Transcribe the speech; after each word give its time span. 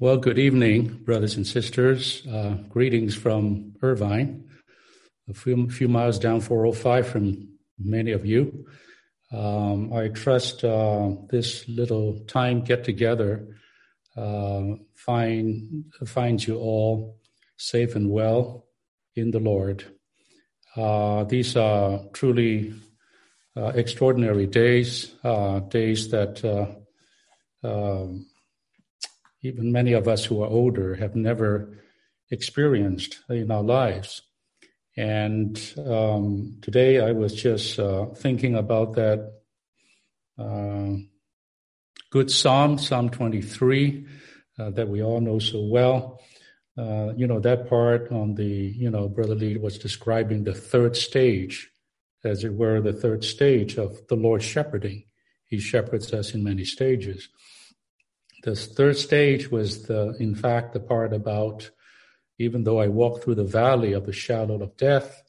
Well, 0.00 0.18
good 0.18 0.38
evening, 0.38 1.02
brothers 1.04 1.34
and 1.34 1.44
sisters. 1.44 2.24
Uh, 2.24 2.58
greetings 2.68 3.16
from 3.16 3.74
Irvine, 3.82 4.48
a 5.28 5.34
few, 5.34 5.68
few, 5.70 5.88
miles 5.88 6.20
down 6.20 6.40
405 6.40 7.08
from 7.08 7.48
many 7.80 8.12
of 8.12 8.24
you. 8.24 8.64
Um, 9.32 9.92
I 9.92 10.06
trust 10.06 10.62
uh, 10.62 11.16
this 11.30 11.68
little 11.68 12.20
time 12.28 12.62
get 12.62 12.84
together 12.84 13.48
uh, 14.16 14.76
find, 14.94 15.86
finds 16.06 16.46
you 16.46 16.58
all 16.58 17.18
safe 17.56 17.96
and 17.96 18.08
well 18.08 18.66
in 19.16 19.32
the 19.32 19.40
Lord. 19.40 19.82
Uh, 20.76 21.24
these 21.24 21.56
are 21.56 22.02
truly 22.12 22.72
uh, 23.56 23.72
extraordinary 23.74 24.46
days, 24.46 25.12
uh, 25.24 25.58
days 25.58 26.08
that 26.12 26.44
um, 27.64 28.26
even 29.42 29.72
many 29.72 29.92
of 29.92 30.08
us 30.08 30.24
who 30.24 30.42
are 30.42 30.48
older 30.48 30.94
have 30.96 31.14
never 31.14 31.78
experienced 32.30 33.20
in 33.28 33.50
our 33.50 33.62
lives. 33.62 34.22
And 34.96 35.56
um, 35.78 36.58
today 36.60 37.00
I 37.00 37.12
was 37.12 37.34
just 37.34 37.78
uh, 37.78 38.06
thinking 38.16 38.56
about 38.56 38.94
that 38.94 39.32
uh, 40.38 40.96
good 42.10 42.30
psalm, 42.30 42.78
Psalm 42.78 43.10
23, 43.10 44.06
uh, 44.58 44.70
that 44.70 44.88
we 44.88 45.02
all 45.02 45.20
know 45.20 45.38
so 45.38 45.62
well. 45.64 46.20
Uh, 46.76 47.12
you 47.16 47.26
know, 47.26 47.40
that 47.40 47.68
part 47.68 48.10
on 48.12 48.34
the, 48.34 48.44
you 48.44 48.90
know, 48.90 49.08
Brother 49.08 49.34
Lee 49.34 49.56
was 49.56 49.78
describing 49.78 50.44
the 50.44 50.54
third 50.54 50.96
stage, 50.96 51.70
as 52.24 52.44
it 52.44 52.54
were, 52.54 52.80
the 52.80 52.92
third 52.92 53.24
stage 53.24 53.78
of 53.78 54.06
the 54.08 54.14
Lord 54.14 54.42
shepherding. 54.42 55.04
He 55.46 55.58
shepherds 55.58 56.12
us 56.12 56.34
in 56.34 56.44
many 56.44 56.64
stages. 56.64 57.28
The 58.44 58.54
third 58.54 58.96
stage 58.96 59.50
was 59.50 59.86
the, 59.86 60.16
in 60.20 60.34
fact, 60.34 60.72
the 60.72 60.80
part 60.80 61.12
about 61.12 61.70
even 62.38 62.64
though 62.64 62.80
I 62.80 62.88
walk 62.88 63.22
through 63.22 63.34
the 63.34 63.44
valley 63.44 63.92
of 63.92 64.06
the 64.06 64.12
shadow 64.12 64.62
of 64.62 64.76
death, 64.76 65.22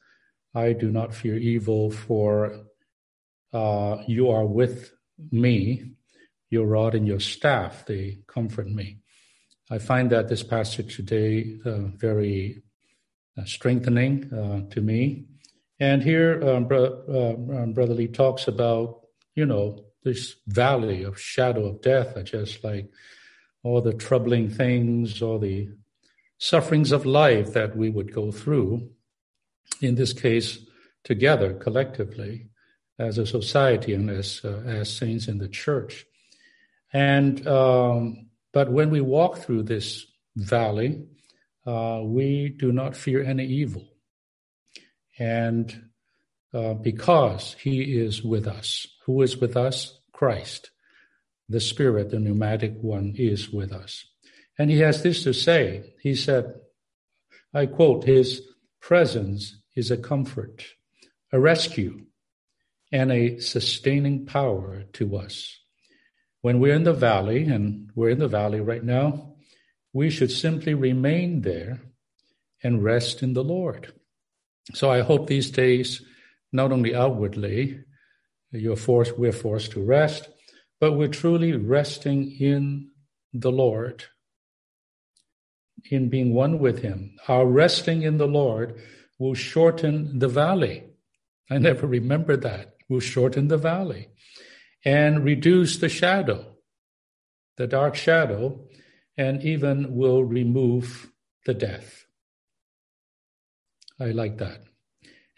I 0.54 0.74
do 0.74 0.92
not 0.92 1.14
fear 1.14 1.38
evil, 1.38 1.92
for 1.92 2.66
uh, 3.52 3.98
you 4.08 4.30
are 4.30 4.46
with 4.46 4.92
me. 5.32 5.94
Your 6.52 6.66
rod 6.66 6.96
and 6.96 7.08
your 7.08 7.20
staff, 7.20 7.86
they 7.86 8.20
comfort 8.28 8.68
me. 8.68 9.00
I 9.70 9.78
find 9.78 10.10
that 10.10 10.28
this 10.28 10.42
passage 10.42 10.96
today 10.96 11.60
uh, 11.64 11.90
very 11.96 12.64
uh, 13.38 13.46
strengthening 13.46 14.34
uh, 14.34 14.74
to 14.74 14.82
me. 14.82 15.26
And 15.80 16.02
here, 16.02 16.42
um, 16.44 16.68
Bro- 16.68 17.04
uh, 17.08 17.62
um, 17.62 17.74
Brother 17.74 17.94
Lee 17.94 18.08
talks 18.08 18.48
about, 18.48 19.02
you 19.36 19.46
know, 19.46 19.86
this 20.04 20.36
valley 20.48 21.04
of 21.04 21.20
shadow 21.20 21.66
of 21.66 21.82
death 21.82 22.16
are 22.16 22.24
just 22.24 22.64
like 22.64 22.90
all 23.64 23.82
the 23.82 23.94
troubling 23.94 24.50
things, 24.50 25.22
all 25.22 25.40
the 25.40 25.70
sufferings 26.38 26.92
of 26.92 27.06
life 27.06 27.54
that 27.54 27.76
we 27.76 27.90
would 27.90 28.14
go 28.14 28.32
through, 28.32 28.90
in 29.82 29.96
this 29.96 30.14
case, 30.14 30.60
together, 31.04 31.54
collectively, 31.54 32.50
as 32.98 33.18
a 33.18 33.26
society 33.26 33.94
and 33.94 34.10
as, 34.10 34.42
uh, 34.44 34.62
as 34.66 34.96
saints 34.96 35.28
in 35.28 35.38
the 35.38 35.48
church. 35.50 36.06
And, 36.94 37.46
um, 37.48 38.30
but 38.54 38.72
when 38.72 38.90
we 38.90 39.02
walk 39.02 39.38
through 39.38 39.64
this 39.64 40.06
valley, 40.36 41.06
uh, 41.66 42.02
we 42.04 42.50
do 42.50 42.72
not 42.72 42.96
fear 42.96 43.24
any 43.24 43.46
evil. 43.46 43.86
And 45.18 45.89
uh, 46.54 46.74
because 46.74 47.56
he 47.60 48.00
is 48.00 48.24
with 48.24 48.48
us. 48.48 48.88
Who 49.06 49.22
is 49.22 49.38
with 49.38 49.56
us? 49.56 50.00
Christ. 50.12 50.72
The 51.48 51.60
Spirit, 51.60 52.12
the 52.12 52.20
pneumatic 52.20 52.76
one, 52.82 53.14
is 53.18 53.50
with 53.50 53.72
us. 53.72 54.06
And 54.58 54.70
he 54.70 54.80
has 54.80 55.02
this 55.02 55.24
to 55.24 55.34
say. 55.34 55.94
He 56.02 56.16
said, 56.16 56.54
I 57.54 57.66
quote, 57.66 58.04
His 58.04 58.42
presence 58.82 59.56
is 59.76 59.90
a 59.90 59.98
comfort, 59.98 60.66
a 61.32 61.40
rescue, 61.40 62.06
and 62.92 63.12
a 63.12 63.40
sustaining 63.40 64.26
power 64.26 64.84
to 64.94 65.18
us. 65.18 65.58
When 66.42 66.60
we're 66.60 66.76
in 66.76 66.84
the 66.84 66.94
valley, 66.94 67.46
and 67.46 67.90
we're 67.96 68.10
in 68.10 68.20
the 68.20 68.28
valley 68.28 68.62
right 68.62 68.84
now, 68.84 69.36
we 69.94 70.10
should 70.10 70.32
simply 70.32 70.74
remain 70.74 71.42
there 71.42 71.82
and 72.64 72.84
rest 72.84 73.24
in 73.24 73.34
the 73.34 73.44
Lord. 73.44 73.94
So 74.74 74.92
I 74.92 75.02
hope 75.02 75.28
these 75.28 75.50
days, 75.50 76.02
not 76.52 76.72
only 76.72 76.96
outwardly, 76.96 77.84
you're 78.52 78.76
forced, 78.76 79.18
we're 79.18 79.32
forced 79.32 79.72
to 79.72 79.84
rest, 79.84 80.30
but 80.80 80.94
we're 80.94 81.08
truly 81.08 81.54
resting 81.54 82.32
in 82.40 82.90
the 83.34 83.52
Lord, 83.52 84.06
in 85.92 86.10
being 86.10 86.34
one 86.34 86.60
with 86.60 86.82
Him. 86.82 87.16
Our 87.28 87.46
resting 87.46 88.02
in 88.02 88.18
the 88.18 88.28
Lord 88.28 88.82
will 89.20 89.36
shorten 89.36 90.20
the 90.20 90.28
valley. 90.28 90.86
I 91.52 91.58
never 91.58 91.86
remembered 91.86 92.42
that. 92.42 92.76
Will 92.88 93.00
shorten 93.00 93.50
the 93.50 93.58
valley 93.58 94.10
and 94.84 95.24
reduce 95.24 95.78
the 95.78 95.90
shadow, 95.90 96.56
the 97.58 97.68
dark 97.68 97.96
shadow, 97.96 98.68
and 99.18 99.44
even 99.44 99.96
will 99.96 100.24
remove 100.24 101.12
the 101.46 101.54
death. 101.54 102.06
I 104.00 104.06
like 104.12 104.38
that. 104.38 104.69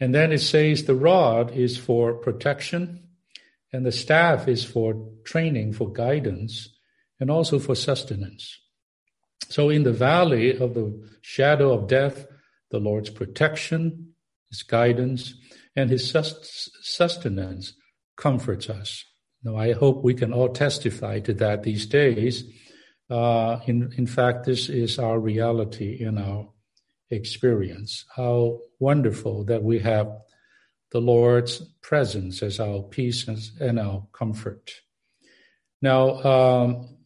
And 0.02 0.16
then 0.16 0.32
it 0.32 0.42
says 0.42 0.84
the 0.84 0.96
rod 0.96 1.52
is 1.52 1.78
for 1.78 2.16
protection, 2.16 3.04
and 3.72 3.86
the 3.86 3.92
staff 3.92 4.48
is 4.48 4.66
for 4.66 5.10
training, 5.24 5.74
for 5.74 5.94
guidance, 5.94 6.68
and 7.20 7.30
also 7.30 7.60
for 7.60 7.76
sustenance. 7.76 8.60
So 9.48 9.70
in 9.70 9.84
the 9.84 9.94
valley 9.94 10.58
of 10.58 10.74
the 10.74 11.08
shadow 11.22 11.72
of 11.72 11.88
death, 11.88 12.26
the 12.72 12.80
Lord's 12.80 13.12
protection, 13.12 14.14
his 14.50 14.64
guidance, 14.64 15.36
and 15.76 15.92
his 15.92 16.10
sustenance 16.10 17.74
comforts 18.18 18.70
us. 18.72 19.06
Now, 19.44 19.56
I 19.56 19.74
hope 19.74 20.04
we 20.04 20.16
can 20.16 20.34
all 20.34 20.50
testify 20.50 21.20
to 21.22 21.34
that 21.36 21.62
these 21.62 21.86
days. 21.86 22.44
Uh, 23.10 23.60
in, 23.68 23.92
in 23.98 24.08
fact, 24.08 24.46
this 24.46 24.68
is 24.68 24.98
our 24.98 25.20
reality 25.20 25.98
in 26.00 26.18
our 26.18 26.50
experience. 27.12 28.06
How 28.16 28.60
wonderful 28.80 29.44
that 29.46 29.64
we 29.64 29.80
have 29.80 30.12
the 30.92 31.02
Lord's 31.02 31.60
presence 31.82 32.42
as 32.42 32.60
our 32.60 32.84
peace 32.84 33.28
and 33.60 33.80
our 33.80 34.08
comfort. 34.14 34.72
Now, 35.82 36.22
um, 36.24 36.98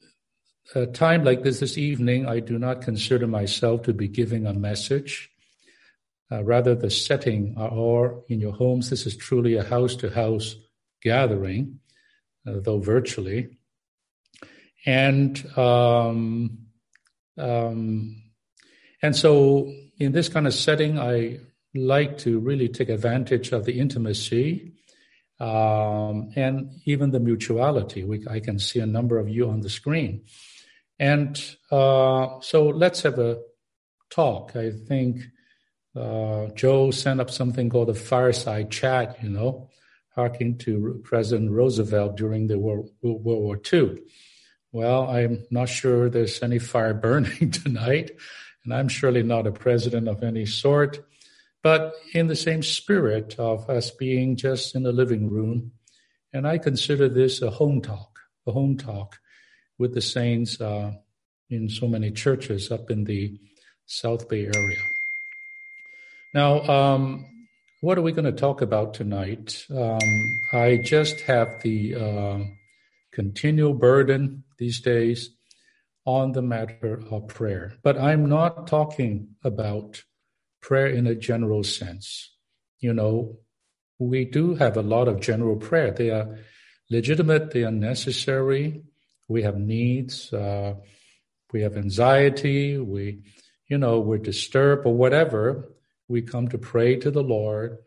a 0.73 0.87
time 0.87 1.23
like 1.23 1.43
this 1.43 1.59
this 1.59 1.77
evening, 1.77 2.27
I 2.27 2.39
do 2.39 2.57
not 2.57 2.81
consider 2.81 3.27
myself 3.27 3.83
to 3.83 3.93
be 3.93 4.07
giving 4.07 4.47
a 4.47 4.53
message. 4.53 5.29
Uh, 6.31 6.43
rather, 6.43 6.73
the 6.73 6.89
setting 6.89 7.55
or 7.57 8.23
in 8.27 8.39
your 8.39 8.53
homes, 8.53 8.89
this 8.89 9.05
is 9.05 9.15
truly 9.15 9.55
a 9.55 9.63
house 9.63 9.95
to 9.97 10.09
house 10.09 10.55
gathering, 11.03 11.79
uh, 12.47 12.53
though 12.63 12.79
virtually. 12.79 13.57
And 14.87 15.37
um, 15.55 16.65
um, 17.37 18.23
and 19.01 19.15
so 19.15 19.71
in 19.97 20.11
this 20.11 20.29
kind 20.29 20.47
of 20.47 20.53
setting, 20.53 20.99
I 20.99 21.39
like 21.73 22.17
to 22.19 22.39
really 22.39 22.69
take 22.69 22.89
advantage 22.89 23.51
of 23.51 23.65
the 23.65 23.79
intimacy 23.79 24.73
um, 25.39 26.31
and 26.35 26.71
even 26.85 27.11
the 27.11 27.19
mutuality. 27.19 28.03
We, 28.03 28.25
I 28.29 28.39
can 28.39 28.59
see 28.59 28.79
a 28.79 28.85
number 28.85 29.17
of 29.17 29.29
you 29.29 29.49
on 29.49 29.61
the 29.61 29.69
screen. 29.69 30.23
And 30.99 31.41
uh, 31.71 32.39
so 32.39 32.67
let's 32.67 33.01
have 33.01 33.19
a 33.19 33.41
talk. 34.09 34.55
I 34.55 34.71
think 34.71 35.21
uh, 35.95 36.47
Joe 36.55 36.91
sent 36.91 37.19
up 37.19 37.29
something 37.29 37.69
called 37.69 37.89
a 37.89 37.93
fireside 37.93 38.71
chat, 38.71 39.21
you 39.21 39.29
know, 39.29 39.69
harking 40.13 40.57
to 40.59 41.01
President 41.03 41.51
Roosevelt 41.51 42.15
during 42.15 42.47
the 42.47 42.57
World, 42.57 42.89
World 43.01 43.23
War 43.23 43.59
II. 43.71 43.97
Well, 44.71 45.09
I'm 45.09 45.45
not 45.51 45.69
sure 45.69 46.09
there's 46.09 46.41
any 46.41 46.59
fire 46.59 46.93
burning 47.05 47.51
tonight 47.51 48.11
and 48.65 48.73
I'm 48.73 48.87
surely 48.87 49.23
not 49.23 49.47
a 49.47 49.51
president 49.51 50.07
of 50.07 50.23
any 50.23 50.45
sort, 50.45 51.05
but 51.63 51.93
in 52.13 52.27
the 52.27 52.35
same 52.35 52.63
spirit 52.63 53.35
of 53.37 53.69
us 53.69 53.91
being 53.91 54.35
just 54.35 54.75
in 54.75 54.83
the 54.83 54.91
living 54.91 55.29
room. 55.29 55.71
And 56.33 56.47
I 56.47 56.57
consider 56.57 57.07
this 57.07 57.41
a 57.41 57.51
home 57.51 57.81
talk, 57.81 58.19
a 58.45 58.51
home 58.51 58.77
talk 58.77 59.19
with 59.77 59.93
the 59.93 60.01
saints 60.01 60.59
uh, 60.59 60.93
in 61.49 61.69
so 61.69 61.87
many 61.87 62.11
churches 62.11 62.71
up 62.71 62.89
in 62.89 63.03
the 63.03 63.39
South 63.85 64.27
Bay 64.27 64.45
area. 64.45 64.81
Now, 66.33 66.61
um, 66.63 67.25
what 67.81 67.97
are 67.97 68.01
we 68.01 68.11
going 68.11 68.25
to 68.25 68.31
talk 68.31 68.61
about 68.61 68.93
tonight? 68.93 69.65
Um, 69.69 69.99
I 70.51 70.81
just 70.83 71.21
have 71.21 71.61
the 71.61 71.95
uh, 71.95 72.39
continual 73.11 73.73
burden 73.73 74.43
these 74.57 74.81
days 74.81 75.29
on 76.05 76.31
the 76.33 76.41
matter 76.41 77.01
of 77.09 77.27
prayer. 77.27 77.73
But 77.83 77.97
I'm 77.97 78.27
not 78.29 78.67
talking 78.67 79.29
about 79.43 80.03
prayer 80.61 80.87
in 80.87 81.07
a 81.07 81.15
general 81.15 81.63
sense. 81.63 82.31
You 82.79 82.93
know, 82.93 83.39
we 83.97 84.25
do 84.25 84.55
have 84.55 84.77
a 84.77 84.83
lot 84.83 85.07
of 85.07 85.21
general 85.21 85.55
prayer. 85.55 85.91
They 85.91 86.11
are 86.11 86.37
legitimate, 86.89 87.51
they 87.51 87.63
are 87.63 87.71
necessary. 87.71 88.83
We 89.27 89.41
have 89.41 89.57
needs. 89.57 90.31
Uh, 90.31 90.75
we 91.55 91.61
have 91.61 91.77
anxiety, 91.77 92.77
we, 92.77 93.21
you 93.69 93.77
know, 93.77 94.01
we're 94.01 94.17
disturbed 94.17 94.85
or 94.85 94.93
whatever, 94.93 95.71
we 96.09 96.21
come 96.21 96.49
to 96.49 96.57
pray 96.57 96.97
to 96.97 97.09
the 97.09 97.23
Lord 97.23 97.77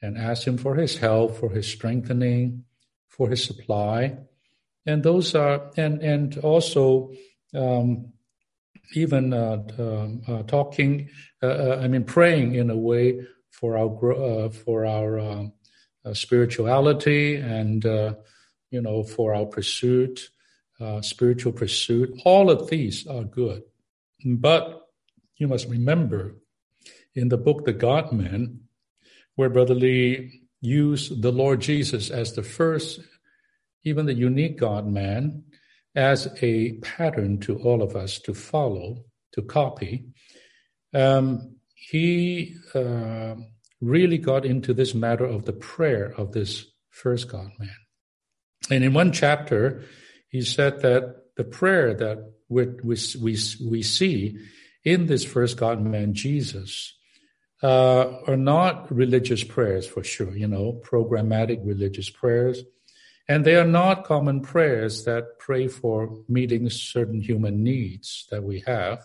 and 0.00 0.16
ask 0.16 0.46
Him 0.46 0.58
for 0.58 0.76
His 0.76 0.98
help, 0.98 1.36
for 1.36 1.50
His 1.50 1.66
strengthening, 1.66 2.64
for 3.08 3.28
His 3.28 3.42
supply. 3.42 4.18
And 4.86 5.02
those 5.02 5.34
are, 5.34 5.72
and, 5.76 6.02
and 6.02 6.38
also, 6.38 7.10
um, 7.56 8.12
even 8.94 9.32
uh, 9.32 9.62
um, 9.78 10.22
uh, 10.28 10.42
talking, 10.44 11.08
uh, 11.42 11.78
I 11.80 11.88
mean, 11.88 12.04
praying 12.04 12.54
in 12.54 12.70
a 12.70 12.76
way 12.76 13.26
for 13.50 13.76
our 13.76 14.50
for 14.50 14.86
our 14.86 15.18
um, 15.18 15.52
spirituality 16.12 17.36
and 17.36 17.84
you 17.84 18.80
know 18.80 19.02
for 19.02 19.34
our 19.34 19.46
pursuit, 19.46 20.30
spiritual 21.00 21.52
pursuit. 21.52 22.20
All 22.24 22.50
of 22.50 22.68
these 22.68 23.06
are 23.06 23.24
good, 23.24 23.62
but 24.24 24.88
you 25.36 25.48
must 25.48 25.68
remember 25.68 26.36
in 27.14 27.28
the 27.28 27.38
book 27.38 27.64
The 27.64 27.72
God 27.72 28.12
Man, 28.12 28.60
where 29.34 29.50
Brother 29.50 29.74
Lee 29.74 30.42
used 30.60 31.22
the 31.22 31.32
Lord 31.32 31.60
Jesus 31.60 32.10
as 32.10 32.34
the 32.34 32.42
first, 32.42 33.00
even 33.84 34.06
the 34.06 34.14
unique 34.14 34.58
God 34.58 34.86
man, 34.86 35.44
as 35.96 36.28
a 36.42 36.74
pattern 36.74 37.40
to 37.40 37.58
all 37.58 37.82
of 37.82 37.96
us 37.96 38.18
to 38.20 38.34
follow, 38.34 39.04
to 39.32 39.42
copy. 39.42 40.04
Um, 40.94 41.56
he 41.74 42.54
uh, 42.74 43.34
really 43.80 44.18
got 44.18 44.44
into 44.44 44.74
this 44.74 44.94
matter 44.94 45.24
of 45.24 45.46
the 45.46 45.52
prayer 45.52 46.12
of 46.16 46.32
this 46.32 46.66
first 46.90 47.28
God 47.28 47.50
man. 47.58 47.76
And 48.70 48.84
in 48.84 48.92
one 48.92 49.12
chapter, 49.12 49.84
he 50.28 50.42
said 50.42 50.82
that 50.82 51.34
the 51.36 51.44
prayer 51.44 51.94
that 51.94 52.32
we, 52.48 52.66
we, 52.82 52.96
we, 53.20 53.38
we 53.64 53.82
see 53.82 54.38
in 54.84 55.06
this 55.06 55.24
first 55.24 55.56
God 55.56 55.82
man, 55.82 56.14
Jesus, 56.14 56.94
uh, 57.62 58.20
are 58.26 58.36
not 58.36 58.94
religious 58.94 59.42
prayers 59.42 59.86
for 59.86 60.04
sure, 60.04 60.36
you 60.36 60.46
know, 60.46 60.80
programmatic 60.84 61.60
religious 61.64 62.10
prayers. 62.10 62.62
And 63.28 63.44
they 63.44 63.56
are 63.56 63.66
not 63.66 64.04
common 64.04 64.40
prayers 64.40 65.04
that 65.04 65.38
pray 65.38 65.66
for 65.66 66.22
meeting 66.28 66.70
certain 66.70 67.20
human 67.20 67.64
needs 67.64 68.26
that 68.30 68.44
we 68.44 68.62
have. 68.66 69.04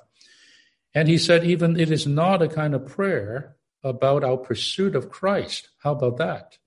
And 0.94 1.08
he 1.08 1.18
said, 1.18 1.44
even 1.44 1.80
it 1.80 1.90
is 1.92 2.06
not 2.06 2.42
a 2.42 2.48
kind 2.48 2.76
of 2.76 2.86
prayer 2.86 3.56
about 3.84 4.24
our 4.24 4.38
pursuit 4.38 4.96
of 4.96 5.10
Christ. 5.10 5.70
How 5.80 5.94
about 5.94 6.18
that? 6.18 6.58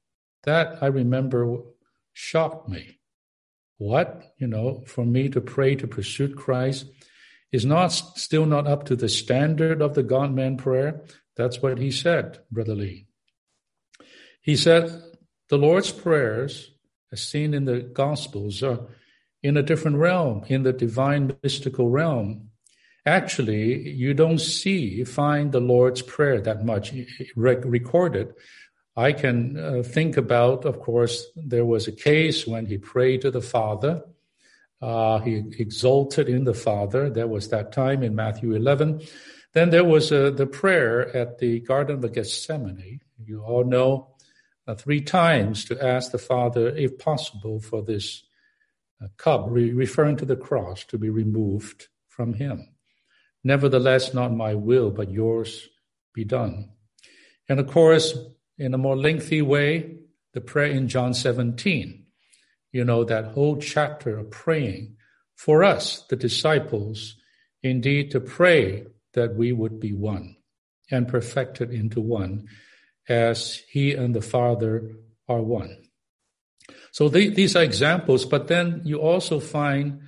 That 0.43 0.83
I 0.83 0.87
remember 0.87 1.61
shocked 2.13 2.69
me. 2.69 2.99
What? 3.79 4.35
You 4.39 4.47
know, 4.47 4.83
for 4.87 5.05
me 5.05 5.29
to 5.29 5.41
pray 5.41 5.77
to 5.77 5.87
pursue 5.87 6.35
Christ 6.35 6.87
is 7.53 7.65
not 7.65 7.89
still 7.89 8.47
not 8.47 8.67
up 8.67 8.85
to 8.87 8.97
the 8.97 9.09
standard 9.09 9.81
of 9.81 9.95
the 9.95 10.03
God 10.03 10.33
man 10.33 10.57
prayer. 10.57 11.05
That's 11.37 11.63
what 11.63 11.79
he 11.79 11.93
said, 11.93 12.41
Brother 12.51 12.75
Lee. 12.75 13.07
He 14.41 14.57
said, 14.57 14.91
the 15.49 15.59
Lord's 15.59 15.93
prayers 15.93 16.71
as 17.15 17.23
seen 17.23 17.55
in 17.55 17.65
the 17.65 17.81
Gospels, 17.81 18.63
are 18.63 18.81
in 19.43 19.57
a 19.57 19.63
different 19.63 19.99
realm, 19.99 20.45
in 20.49 20.65
the 20.65 20.73
divine 20.73 21.37
mystical 21.43 21.89
realm. 21.89 22.51
Actually, 23.07 23.89
you 23.91 24.15
don't 24.15 24.41
see, 24.41 25.05
find 25.05 25.53
the 25.53 25.61
Lord's 25.61 26.03
Prayer 26.03 26.41
that 26.41 26.65
much 26.65 26.93
recorded. 27.37 28.35
I 28.97 29.13
can 29.13 29.57
uh, 29.57 29.83
think 29.83 30.17
about, 30.17 30.65
of 30.65 30.81
course, 30.81 31.27
there 31.37 31.65
was 31.65 31.87
a 31.87 31.93
case 31.93 32.47
when 32.47 32.67
he 32.67 32.79
prayed 32.79 33.21
to 33.23 33.31
the 33.31 33.43
Father. 33.43 34.03
Uh, 34.83 35.19
he 35.19 35.37
exalted 35.59 36.29
in 36.29 36.45
the 36.45 36.55
Father. 36.55 37.11
There 37.11 37.29
was 37.29 37.49
that 37.49 37.73
time 37.73 38.03
in 38.03 38.15
Matthew 38.15 38.55
11. 38.55 39.03
Then 39.53 39.71
there 39.71 39.85
was 39.85 40.11
uh, 40.11 40.31
the 40.31 40.47
prayer 40.47 41.15
at 41.17 41.39
the 41.39 41.61
Garden 41.61 42.03
of 42.05 42.13
Gethsemane. 42.13 43.01
You 43.25 43.43
all 43.43 43.65
know 43.65 44.14
uh, 44.67 44.75
three 44.75 45.01
times 45.01 45.65
to 45.67 45.85
ask 45.85 46.11
the 46.11 46.19
Father, 46.19 46.69
if 46.69 46.99
possible, 46.99 47.61
for 47.61 47.83
this 47.83 48.25
uh, 49.03 49.09
cup, 49.17 49.47
re- 49.49 49.73
referring 49.73 50.17
to 50.17 50.25
the 50.25 50.37
cross, 50.37 50.85
to 50.85 50.99
be 50.99 51.11
removed 51.11 51.89
from 52.09 52.35
him. 52.35 52.69
Nevertheless, 53.43 54.15
not 54.15 54.33
my 54.33 54.55
will, 54.55 54.91
but 54.91 55.11
yours 55.11 55.69
be 56.15 56.25
done. 56.25 56.71
And 57.49 57.61
of 57.61 57.67
course, 57.67 58.17
in 58.57 58.73
a 58.73 58.79
more 58.79 58.97
lengthy 58.97 59.43
way, 59.43 59.97
the 60.33 60.41
prayer 60.41 60.71
in 60.71 60.89
John 60.89 61.13
17, 61.13 62.07
you 62.73 62.85
know, 62.85 63.05
that 63.05 63.27
whole 63.27 63.57
chapter 63.59 64.19
of 64.19 64.31
praying 64.31 64.97
for 65.37 65.63
us, 65.63 66.05
the 66.09 66.17
disciples, 66.17 67.17
indeed 67.63 68.11
to 68.13 68.21
pray 68.21 68.87
that 69.13 69.35
we 69.35 69.53
would 69.53 69.79
be 69.79 69.93
one 69.93 70.37
and 70.91 71.09
perfected 71.09 71.71
into 71.71 72.01
one 72.01 72.47
as 73.09 73.63
he 73.69 73.93
and 73.93 74.15
the 74.15 74.23
Father 74.23 74.97
are 75.29 75.43
one. 75.43 75.77
So 76.93 77.09
they, 77.09 77.29
these 77.29 77.57
are 77.57 77.63
examples, 77.63 78.25
but 78.25 78.49
then 78.49 78.83
you 78.85 79.01
also 79.01 79.41
find 79.41 80.01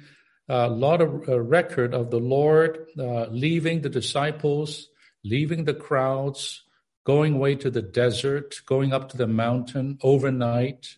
a 0.48 0.68
lot 0.68 1.00
of 1.00 1.28
uh, 1.28 1.40
record 1.40 1.92
of 1.92 2.10
the 2.10 2.20
Lord 2.20 2.86
uh, 2.98 3.26
leaving 3.26 3.82
the 3.82 3.88
disciples, 3.88 4.88
leaving 5.24 5.64
the 5.64 5.74
crowds, 5.74 6.62
going 7.04 7.34
away 7.34 7.56
to 7.56 7.70
the 7.70 7.82
desert, 7.82 8.54
going 8.66 8.92
up 8.92 9.08
to 9.08 9.16
the 9.16 9.26
mountain 9.26 9.98
overnight. 10.02 10.96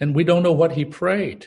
And 0.00 0.14
we 0.14 0.24
don't 0.24 0.42
know 0.42 0.52
what 0.52 0.72
he 0.72 0.84
prayed. 0.84 1.46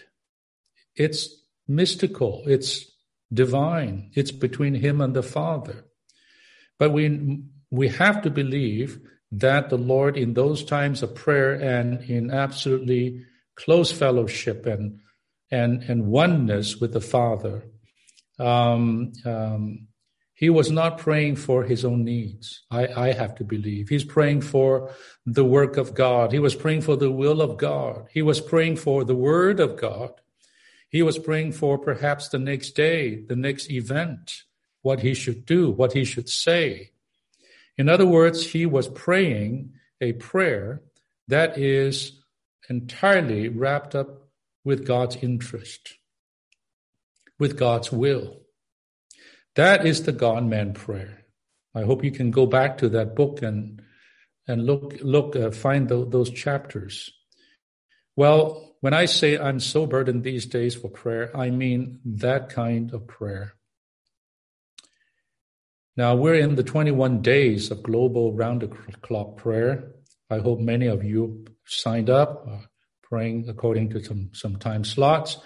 It's 0.96 1.44
mystical, 1.68 2.44
it's 2.48 2.90
divine, 3.34 4.12
it's 4.14 4.32
between 4.32 4.76
him 4.76 5.02
and 5.02 5.14
the 5.14 5.24
Father. 5.24 5.86
But 6.78 6.92
we, 6.92 7.44
we 7.70 7.90
have 7.90 8.22
to 8.24 8.30
believe 8.30 9.00
that 9.32 9.70
the 9.70 9.78
Lord, 9.78 10.18
in 10.18 10.34
those 10.34 10.64
times 10.64 11.04
of 11.04 11.16
prayer 11.16 11.54
and 11.54 12.02
in 12.10 12.32
absolutely 12.32 13.26
close 13.56 13.92
fellowship 13.92 14.66
and 14.66 15.00
and 15.50 15.84
and 15.84 16.08
oneness 16.08 16.78
with 16.78 16.94
the 16.94 17.02
Father, 17.02 17.64
um, 18.40 19.12
um, 19.26 19.88
he 20.34 20.50
was 20.50 20.72
not 20.72 20.98
praying 20.98 21.36
for 21.36 21.64
his 21.64 21.86
own 21.86 22.04
needs. 22.04 22.64
I, 22.72 22.88
I 22.88 23.12
have 23.12 23.36
to 23.36 23.44
believe 23.44 23.90
he's 23.90 24.04
praying 24.04 24.42
for 24.42 24.90
the 25.26 25.46
work 25.46 25.78
of 25.78 25.94
God. 25.94 26.32
He 26.32 26.40
was 26.40 26.56
praying 26.56 26.82
for 26.82 26.96
the 26.96 27.12
will 27.12 27.42
of 27.42 27.58
God. 27.58 28.08
He 28.12 28.22
was 28.22 28.42
praying 28.42 28.78
for 28.78 29.04
the 29.04 29.16
Word 29.16 29.60
of 29.60 29.78
God. 29.78 30.14
He 30.90 31.04
was 31.04 31.20
praying 31.20 31.54
for 31.54 31.78
perhaps 31.78 32.30
the 32.30 32.40
next 32.40 32.72
day, 32.72 33.16
the 33.16 33.36
next 33.36 33.70
event, 33.70 34.44
what 34.82 35.02
he 35.02 35.14
should 35.14 35.46
do, 35.46 35.70
what 35.70 35.94
he 35.94 36.04
should 36.04 36.28
say. 36.28 36.91
In 37.78 37.90
other 37.90 38.06
words, 38.06 38.46
he 38.46 38.66
was 38.66 38.88
praying 38.88 39.74
a 40.00 40.14
prayer 40.14 40.82
that 41.28 41.58
is 41.58 42.22
entirely 42.70 43.50
wrapped 43.50 43.96
up 43.96 44.30
with 44.64 44.86
God's 44.86 45.16
interest, 45.18 45.98
with 47.40 47.58
God's 47.58 47.92
will. 47.92 48.42
That 49.56 49.86
is 49.86 50.04
the 50.04 50.12
God 50.12 50.46
man 50.46 50.74
prayer. 50.74 51.26
I 51.74 51.84
hope 51.84 52.04
you 52.04 52.12
can 52.12 52.32
go 52.32 52.46
back 52.46 52.78
to 52.80 52.90
that 52.90 53.16
book 53.16 53.42
and 53.42 53.82
and 54.48 54.66
look 54.66 54.96
look 55.02 55.36
uh, 55.36 55.52
find 55.52 55.88
those 55.88 56.30
chapters. 56.30 57.12
Well, 58.16 58.76
when 58.82 58.94
I 58.94 59.06
say 59.06 59.38
I'm 59.38 59.60
so 59.60 59.86
burdened 59.86 60.24
these 60.24 60.46
days 60.46 60.76
for 60.76 60.90
prayer, 60.90 61.36
I 61.36 61.50
mean 61.50 62.00
that 62.06 62.50
kind 62.50 62.94
of 62.94 63.08
prayer. 63.08 63.54
Now, 65.98 66.16
we're 66.16 66.36
in 66.36 66.56
the 66.56 66.64
21 66.64 67.22
days 67.22 67.70
of 67.70 67.84
global 67.84 68.34
round 68.34 68.62
the 68.62 68.68
clock 69.02 69.38
prayer. 69.38 69.92
I 70.30 70.38
hope 70.38 70.60
many 70.60 70.88
of 70.88 71.04
you 71.04 71.46
signed 71.66 72.10
up, 72.10 72.48
uh, 72.50 72.60
praying 73.04 73.50
according 73.50 73.90
to 73.90 74.04
some, 74.04 74.30
some 74.34 74.56
time 74.56 74.86
slots. 74.86 75.38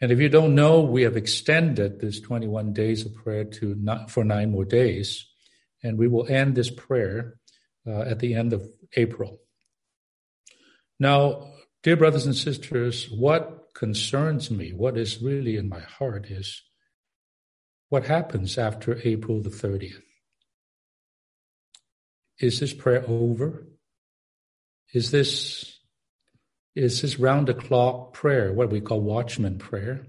And 0.00 0.10
if 0.10 0.18
you 0.18 0.30
don't 0.30 0.54
know, 0.54 0.80
we 0.80 1.02
have 1.02 1.16
extended 1.16 2.00
this 2.00 2.20
21 2.20 2.72
days 2.72 3.04
of 3.04 3.14
prayer 3.14 3.44
to 3.44 3.74
not, 3.78 4.10
for 4.10 4.24
nine 4.24 4.50
more 4.50 4.64
days. 4.64 5.26
And 5.82 5.98
we 5.98 6.08
will 6.08 6.26
end 6.28 6.54
this 6.54 6.70
prayer 6.70 7.34
uh, 7.86 8.00
at 8.00 8.20
the 8.20 8.34
end 8.34 8.54
of 8.54 8.66
April. 8.96 9.38
Now, 10.98 11.52
dear 11.82 11.96
brothers 11.96 12.24
and 12.24 12.34
sisters, 12.34 13.10
what 13.10 13.74
concerns 13.74 14.50
me, 14.50 14.72
what 14.72 14.96
is 14.96 15.20
really 15.20 15.56
in 15.56 15.68
my 15.68 15.80
heart 15.80 16.30
is 16.30 16.62
what 17.94 18.06
happens 18.06 18.58
after 18.58 18.98
April 19.04 19.40
the 19.40 19.50
30th? 19.50 20.02
Is 22.40 22.58
this 22.58 22.74
prayer 22.74 23.04
over? 23.06 23.68
Is 24.92 25.12
this 25.12 25.78
is 26.74 27.02
this 27.02 27.20
round 27.20 27.46
the 27.46 27.54
clock 27.54 28.12
prayer, 28.12 28.52
what 28.52 28.70
we 28.70 28.80
call 28.80 29.00
watchman 29.00 29.58
prayer, 29.58 30.08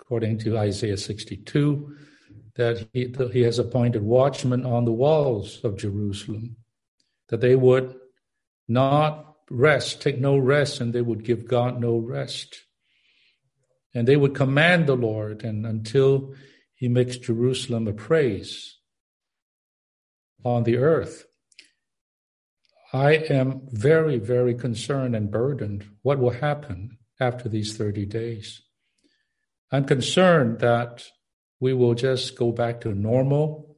according 0.00 0.38
to 0.38 0.56
Isaiah 0.56 0.96
62, 0.96 1.94
that 2.54 2.88
he, 2.94 3.08
that 3.08 3.34
he 3.34 3.42
has 3.42 3.58
appointed 3.58 4.02
watchmen 4.02 4.64
on 4.64 4.86
the 4.86 4.98
walls 5.06 5.60
of 5.62 5.76
Jerusalem, 5.76 6.56
that 7.28 7.42
they 7.42 7.56
would 7.56 7.94
not 8.68 9.34
rest, 9.50 10.00
take 10.00 10.18
no 10.18 10.38
rest, 10.38 10.80
and 10.80 10.94
they 10.94 11.02
would 11.02 11.24
give 11.24 11.46
God 11.46 11.78
no 11.78 11.98
rest. 11.98 12.64
And 13.94 14.08
they 14.08 14.16
would 14.16 14.34
command 14.34 14.86
the 14.86 14.96
Lord, 14.96 15.44
and 15.44 15.66
until 15.66 16.34
He 16.78 16.86
makes 16.86 17.16
Jerusalem 17.16 17.88
a 17.88 17.92
praise 17.92 18.78
on 20.44 20.62
the 20.62 20.76
earth. 20.76 21.26
I 22.92 23.14
am 23.14 23.62
very, 23.72 24.18
very 24.18 24.54
concerned 24.54 25.16
and 25.16 25.28
burdened 25.28 25.90
what 26.02 26.20
will 26.20 26.30
happen 26.30 26.98
after 27.18 27.48
these 27.48 27.76
30 27.76 28.06
days. 28.06 28.62
I'm 29.72 29.86
concerned 29.86 30.60
that 30.60 31.04
we 31.58 31.74
will 31.74 31.94
just 31.94 32.38
go 32.38 32.52
back 32.52 32.80
to 32.82 32.94
normal. 32.94 33.76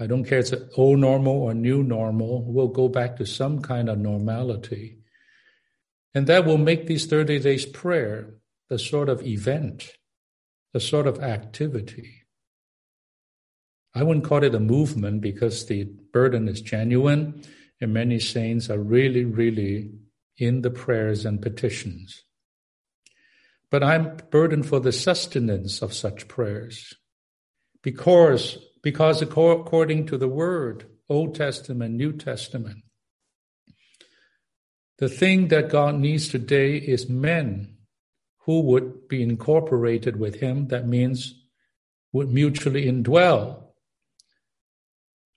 I 0.00 0.06
don't 0.06 0.24
care 0.24 0.38
if 0.38 0.54
it's 0.54 0.78
old 0.78 1.00
normal 1.00 1.34
or 1.34 1.52
new 1.52 1.82
normal, 1.82 2.50
we'll 2.50 2.68
go 2.68 2.88
back 2.88 3.16
to 3.16 3.26
some 3.26 3.60
kind 3.60 3.90
of 3.90 3.98
normality. 3.98 5.00
And 6.14 6.26
that 6.28 6.46
will 6.46 6.56
make 6.56 6.86
these 6.86 7.04
30 7.04 7.40
days 7.40 7.66
prayer 7.66 8.36
a 8.70 8.78
sort 8.78 9.10
of 9.10 9.22
event, 9.22 9.92
a 10.74 10.80
sort 10.80 11.06
of 11.06 11.22
activity. 11.22 12.24
I 13.94 14.02
wouldn't 14.02 14.26
call 14.26 14.42
it 14.42 14.54
a 14.54 14.60
movement 14.60 15.20
because 15.20 15.66
the 15.66 15.84
burden 15.84 16.48
is 16.48 16.60
genuine 16.60 17.44
and 17.80 17.94
many 17.94 18.18
saints 18.18 18.68
are 18.68 18.78
really, 18.78 19.24
really 19.24 19.92
in 20.36 20.62
the 20.62 20.70
prayers 20.70 21.24
and 21.24 21.40
petitions. 21.40 22.24
But 23.70 23.84
I'm 23.84 24.16
burdened 24.30 24.66
for 24.66 24.80
the 24.80 24.92
sustenance 24.92 25.80
of 25.80 25.94
such 25.94 26.26
prayers 26.26 26.94
because, 27.82 28.58
because 28.82 29.22
according 29.22 30.06
to 30.06 30.18
the 30.18 30.28
word, 30.28 30.86
Old 31.08 31.34
Testament, 31.34 31.94
New 31.94 32.12
Testament, 32.12 32.78
the 34.98 35.08
thing 35.08 35.48
that 35.48 35.70
God 35.70 35.96
needs 35.96 36.28
today 36.28 36.76
is 36.76 37.08
men 37.08 37.73
who 38.44 38.60
would 38.60 39.08
be 39.08 39.22
incorporated 39.22 40.16
with 40.16 40.36
Him. 40.36 40.68
That 40.68 40.86
means 40.86 41.34
would 42.12 42.30
mutually 42.30 42.86
indwell 42.86 43.64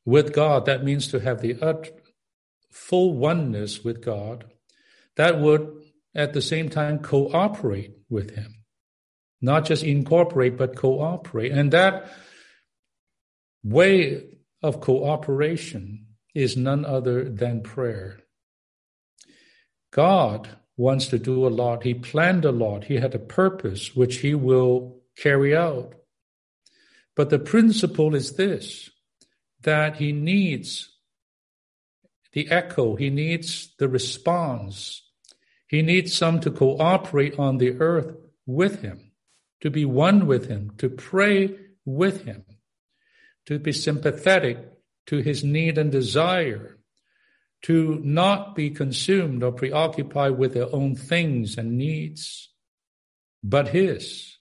with 0.06 0.34
God. 0.34 0.66
That 0.66 0.84
means 0.84 1.08
to 1.10 1.20
have 1.20 1.42
the 1.42 1.60
ut- 1.62 1.92
full 2.72 3.14
oneness 3.14 3.84
with 3.84 4.04
God. 4.04 4.46
That 5.16 5.40
would 5.40 5.84
at 6.14 6.34
the 6.34 6.42
same 6.42 6.70
time 6.70 7.00
cooperate 7.00 7.96
with 8.10 8.36
Him. 8.36 8.64
Not 9.42 9.66
just 9.66 9.84
incorporate, 9.84 10.58
but 10.58 10.76
cooperate. 10.76 11.52
And 11.52 11.72
that 11.72 12.12
way 13.64 14.24
of 14.62 14.82
cooperation 14.82 16.08
is 16.34 16.58
none 16.58 16.86
other 16.86 17.30
than 17.30 17.62
prayer. 17.62 18.20
God 19.92 20.50
wants 20.78 21.08
to 21.08 21.20
do 21.20 21.46
a 21.46 21.50
lot. 21.50 21.84
He 21.84 21.94
planned 21.94 22.46
a 22.46 22.52
lot. 22.52 22.86
He 22.86 22.96
had 22.96 23.16
a 23.16 23.20
purpose 23.20 23.96
which 23.96 24.18
he 24.18 24.36
will 24.36 25.02
carry 25.18 25.56
out. 25.56 25.96
But 27.16 27.32
the 27.32 27.40
principle 27.40 28.14
is 28.14 28.34
this 28.34 28.92
that 29.62 29.98
he 29.98 30.12
needs 30.12 30.94
the 32.34 32.50
echo, 32.52 32.96
he 32.96 33.10
needs 33.10 33.74
the 33.80 33.90
response, 33.90 35.02
he 35.68 35.82
needs 35.82 36.14
some 36.14 36.40
to 36.42 36.52
cooperate 36.52 37.40
on 37.40 37.58
the 37.58 37.72
earth 37.80 38.16
with 38.46 38.82
him, 38.84 39.12
to 39.62 39.72
be 39.72 39.84
one 39.84 40.28
with 40.28 40.48
him, 40.48 40.72
to 40.78 40.90
pray 40.90 41.56
with 41.84 42.26
him, 42.26 42.46
to 43.48 43.58
be 43.58 43.72
sympathetic 43.72 44.60
to 45.08 45.18
his 45.18 45.44
need 45.44 45.80
and 45.80 45.92
desire, 45.92 46.77
to 47.64 48.00
not 48.04 48.56
be 48.56 48.70
consumed 48.70 49.44
or 49.44 49.52
preoccupied 49.52 50.38
with 50.38 50.54
their 50.54 50.74
own 50.74 50.96
things 50.96 51.58
and 51.58 51.78
needs, 51.78 52.50
but 53.44 53.70
His, 53.70 54.38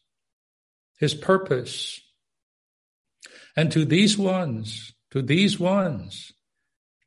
His 0.99 1.15
purpose. 1.15 2.01
And 3.57 3.73
to 3.73 3.85
these 3.85 4.19
ones, 4.19 4.93
to 5.11 5.23
these 5.23 5.59
ones, 5.59 6.33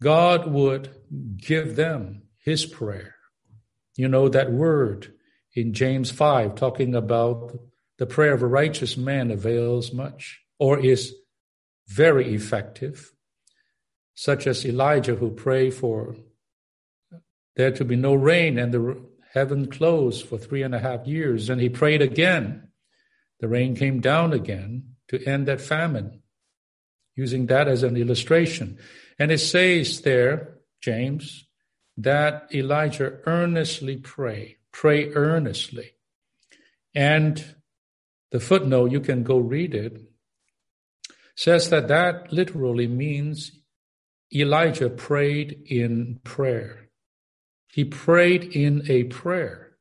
God 0.01 0.47
would 0.47 0.89
give 1.37 1.75
them 1.75 2.23
His 2.43 2.65
prayer. 2.65 3.15
You 3.95 4.07
know 4.07 4.29
that 4.29 4.51
word 4.51 5.13
in 5.53 5.73
James 5.73 6.09
5 6.09 6.55
talking 6.55 6.95
about 6.95 7.57
the 7.97 8.05
prayer 8.05 8.33
of 8.33 8.41
a 8.41 8.47
righteous 8.47 8.95
man 8.95 9.29
avails 9.29 9.91
much 9.91 10.39
or 10.57 10.79
is 10.79 11.13
very 11.87 12.33
effective 12.33 13.11
such 14.19 14.47
as 14.47 14.65
Elijah, 14.65 15.15
who 15.15 15.31
prayed 15.31 15.73
for 15.73 16.13
there 17.55 17.71
to 17.71 17.85
be 17.85 17.95
no 17.95 18.13
rain 18.13 18.59
and 18.59 18.73
the 18.73 19.01
heaven 19.33 19.71
closed 19.71 20.25
for 20.25 20.37
three 20.37 20.61
and 20.61 20.75
a 20.75 20.79
half 20.79 21.07
years. 21.07 21.49
And 21.49 21.61
he 21.61 21.69
prayed 21.69 22.01
again. 22.01 22.67
The 23.39 23.47
rain 23.47 23.77
came 23.77 24.01
down 24.01 24.33
again 24.33 24.95
to 25.07 25.23
end 25.23 25.47
that 25.47 25.61
famine, 25.61 26.21
using 27.15 27.45
that 27.45 27.69
as 27.69 27.81
an 27.81 27.95
illustration. 27.95 28.77
And 29.17 29.31
it 29.31 29.37
says 29.37 30.01
there, 30.01 30.57
James, 30.81 31.47
that 31.95 32.49
Elijah 32.53 33.19
earnestly 33.25 33.95
prayed, 33.95 34.57
pray 34.73 35.13
earnestly. 35.13 35.91
And 36.93 37.55
the 38.31 38.41
footnote, 38.41 38.91
you 38.91 38.99
can 38.99 39.23
go 39.23 39.37
read 39.37 39.73
it, 39.73 40.01
says 41.37 41.69
that 41.69 41.87
that 41.87 42.33
literally 42.33 42.87
means 42.87 43.53
Elijah 44.33 44.89
prayed 44.89 45.63
in 45.65 46.19
prayer. 46.23 46.89
He 47.67 47.85
prayed 47.85 48.43
in 48.43 48.83
a 48.89 49.05
prayer. 49.05 49.77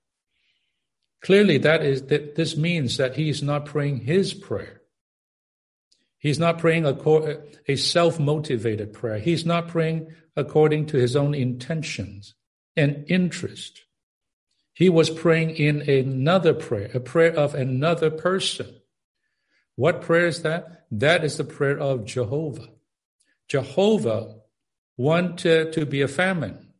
Clearly, 1.20 1.58
that 1.58 1.82
is 1.82 2.02
that 2.04 2.36
this 2.36 2.56
means 2.56 2.96
that 2.96 3.16
he 3.16 3.28
is 3.28 3.42
not 3.42 3.66
praying 3.66 4.00
his 4.00 4.34
prayer. 4.34 4.82
He's 6.18 6.38
not 6.38 6.58
praying 6.58 6.84
a, 6.84 7.38
a 7.66 7.76
self-motivated 7.76 8.92
prayer. 8.92 9.18
He's 9.18 9.46
not 9.46 9.68
praying 9.68 10.12
according 10.36 10.86
to 10.86 10.96
his 10.96 11.16
own 11.16 11.34
intentions 11.34 12.34
and 12.76 13.04
interest. 13.08 13.82
He 14.72 14.88
was 14.88 15.10
praying 15.10 15.50
in 15.56 15.82
another 15.88 16.54
prayer, 16.54 16.90
a 16.94 17.00
prayer 17.00 17.34
of 17.34 17.54
another 17.54 18.10
person. 18.10 18.80
What 19.74 20.02
prayer 20.02 20.26
is 20.26 20.42
that? 20.42 20.86
That 20.90 21.24
is 21.24 21.36
the 21.36 21.44
prayer 21.44 21.78
of 21.78 22.04
Jehovah. 22.04 22.68
Jehovah 23.48 24.36
wanted 24.96 25.72
to 25.72 25.86
be 25.86 26.02
a 26.02 26.08
famine, 26.08 26.72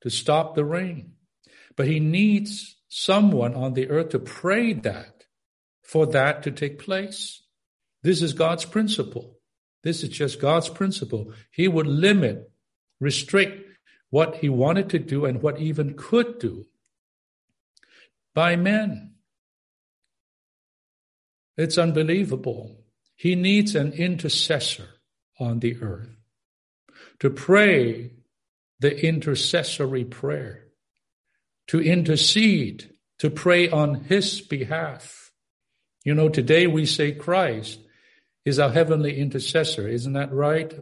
to 0.00 0.10
stop 0.10 0.54
the 0.54 0.64
rain. 0.64 1.12
But 1.76 1.86
he 1.86 2.00
needs 2.00 2.76
someone 2.88 3.54
on 3.54 3.74
the 3.74 3.90
earth 3.90 4.10
to 4.10 4.18
pray 4.18 4.72
that, 4.72 5.24
for 5.82 6.06
that 6.06 6.42
to 6.44 6.50
take 6.50 6.78
place. 6.78 7.42
This 8.02 8.22
is 8.22 8.32
God's 8.32 8.64
principle. 8.64 9.38
This 9.82 10.02
is 10.02 10.08
just 10.08 10.40
God's 10.40 10.68
principle. 10.68 11.32
He 11.50 11.68
would 11.68 11.86
limit, 11.86 12.50
restrict 13.00 13.66
what 14.10 14.36
he 14.36 14.48
wanted 14.48 14.90
to 14.90 14.98
do 14.98 15.24
and 15.24 15.42
what 15.42 15.58
even 15.58 15.94
could 15.94 16.38
do 16.38 16.64
by 18.34 18.56
men. 18.56 19.14
It's 21.56 21.78
unbelievable. 21.78 22.80
He 23.16 23.36
needs 23.36 23.74
an 23.74 23.92
intercessor 23.92 24.88
on 25.38 25.60
the 25.60 25.80
earth 25.80 26.14
to 27.20 27.30
pray 27.30 28.12
the 28.80 29.06
intercessory 29.06 30.04
prayer, 30.04 30.66
to 31.68 31.80
intercede, 31.80 32.90
to 33.18 33.30
pray 33.30 33.68
on 33.68 34.04
his 34.04 34.40
behalf. 34.40 35.32
You 36.04 36.14
know, 36.14 36.28
today 36.28 36.66
we 36.66 36.86
say 36.86 37.12
Christ 37.12 37.80
is 38.44 38.58
our 38.58 38.70
heavenly 38.70 39.18
intercessor. 39.18 39.88
Isn't 39.88 40.12
that 40.14 40.32
right? 40.32 40.72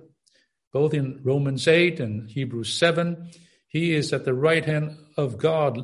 Both 0.73 0.95
in 0.95 1.21
Romans 1.23 1.69
8 1.69 2.01
and 2.01 2.31
Hebrews 2.31 2.75
7, 2.75 3.31
he 3.69 3.95
is 3.95 4.13
at 4.13 4.25
the 4.25 4.35
right 4.35 4.65
hand 4.65 4.97
of 5.17 5.39
God, 5.39 5.81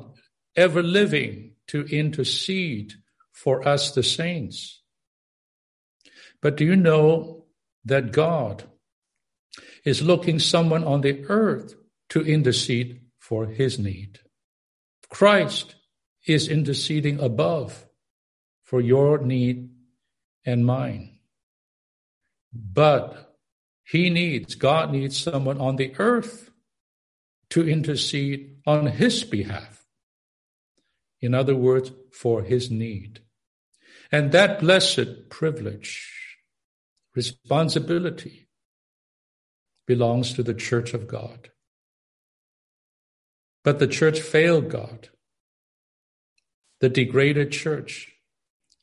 ever 0.56 0.82
living 0.82 1.52
to 1.68 1.82
intercede 1.84 2.94
for 3.32 3.66
us, 3.68 3.92
the 3.92 4.02
saints. 4.02 4.82
But 6.40 6.56
do 6.56 6.64
you 6.64 6.74
know 6.74 7.37
that 7.88 8.12
God 8.12 8.64
is 9.84 10.02
looking 10.02 10.38
someone 10.38 10.84
on 10.84 11.00
the 11.00 11.24
earth 11.28 11.74
to 12.10 12.20
intercede 12.20 13.00
for 13.18 13.46
his 13.46 13.78
need. 13.78 14.20
Christ 15.10 15.74
is 16.26 16.48
interceding 16.48 17.20
above 17.20 17.86
for 18.64 18.80
your 18.80 19.18
need 19.18 19.70
and 20.44 20.64
mine. 20.64 21.18
But 22.52 23.34
he 23.84 24.10
needs, 24.10 24.54
God 24.54 24.92
needs 24.92 25.16
someone 25.16 25.58
on 25.58 25.76
the 25.76 25.94
earth 25.98 26.50
to 27.50 27.66
intercede 27.66 28.56
on 28.66 28.86
his 28.86 29.24
behalf. 29.24 29.86
In 31.20 31.34
other 31.34 31.56
words, 31.56 31.90
for 32.12 32.42
his 32.42 32.70
need. 32.70 33.20
And 34.12 34.32
that 34.32 34.60
blessed 34.60 35.30
privilege, 35.30 36.17
responsibility, 37.14 38.48
belongs 39.86 40.34
to 40.34 40.42
the 40.42 40.54
church 40.54 40.94
of 40.94 41.08
God. 41.08 41.50
But 43.64 43.78
the 43.78 43.86
church 43.86 44.20
failed 44.20 44.68
God. 44.68 45.08
The 46.80 46.88
degraded 46.88 47.50
church. 47.50 48.12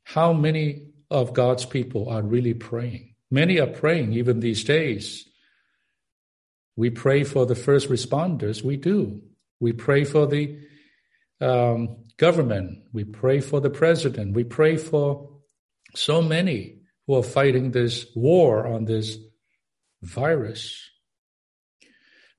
How 0.04 0.34
many 0.34 0.88
of 1.10 1.34
God's 1.34 1.66
people 1.66 2.10
are 2.10 2.22
really 2.22 2.54
praying. 2.54 3.16
Many 3.30 3.60
are 3.60 3.68
praying 3.68 4.14
even 4.14 4.40
these 4.40 4.64
days. 4.64 5.26
We 6.76 6.90
pray 6.90 7.24
for 7.24 7.46
the 7.46 7.56
first 7.56 7.90
responders. 7.90 8.64
We 8.64 8.78
do. 8.78 9.22
We 9.60 9.72
pray 9.72 10.04
for 10.04 10.28
the 10.28 10.60
um, 11.40 12.04
government. 12.18 12.84
We 12.92 13.04
pray 13.04 13.40
for 13.40 13.62
the 13.62 13.70
president. 13.70 14.36
We 14.36 14.44
pray 14.44 14.78
for 14.78 15.30
so 15.96 16.22
many 16.22 16.80
who 17.08 17.16
are 17.16 17.24
fighting 17.24 17.72
this 17.72 18.06
war 18.16 18.68
on 18.68 18.86
this 18.86 19.18
virus. 20.02 20.90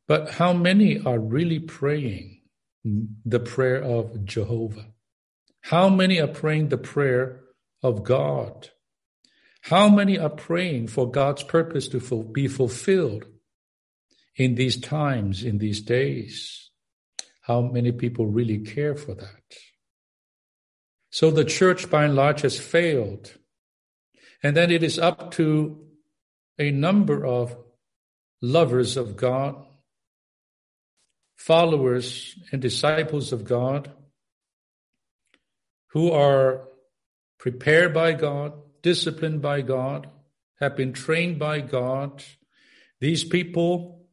But 0.09 0.31
how 0.31 0.53
many 0.53 1.01
are 1.01 1.19
really 1.19 1.59
praying 1.59 2.43
the 3.25 3.41
prayer 3.41 3.83
of 3.83 4.25
Jehovah? 4.25 4.87
How 5.63 5.89
many 5.89 6.21
are 6.21 6.29
praying 6.29 6.69
the 6.69 6.79
prayer 6.79 7.41
of 7.83 8.05
God? 8.05 8.71
How 9.63 9.89
many 9.89 10.17
are 10.17 10.31
praying 10.31 10.89
for 10.89 11.11
God's 11.11 11.43
purpose 11.43 11.89
to 11.89 12.23
be 12.23 12.47
fulfilled 12.47 13.25
in 14.37 14.55
these 14.55 14.81
times, 14.81 15.43
in 15.43 15.59
these 15.59 15.81
days? 15.81 16.71
How 17.41 17.63
many 17.63 17.91
people 17.91 18.27
really 18.27 18.59
care 18.59 18.95
for 18.95 19.15
that? 19.15 19.43
So 21.11 21.31
the 21.31 21.45
church 21.45 21.91
by 21.91 22.05
and 22.05 22.15
large 22.15 22.43
has 22.43 22.59
failed. 22.59 23.33
And 24.43 24.57
then 24.57 24.71
it 24.71 24.83
is 24.83 24.99
up 24.99 25.33
to 25.33 25.87
a 26.59 26.71
number 26.71 27.25
of 27.27 27.57
lovers 28.41 28.97
of 28.97 29.17
God, 29.17 29.65
followers 31.37 32.39
and 32.53 32.61
disciples 32.61 33.33
of 33.33 33.45
God 33.45 33.91
who 35.89 36.11
are 36.13 36.69
prepared 37.39 37.95
by 37.95 38.13
God, 38.13 38.53
disciplined 38.83 39.41
by 39.43 39.63
God, 39.63 40.09
have 40.61 40.77
been 40.77 40.93
trained 40.93 41.39
by 41.39 41.61
God. 41.61 42.23
These 43.01 43.25
people 43.25 44.07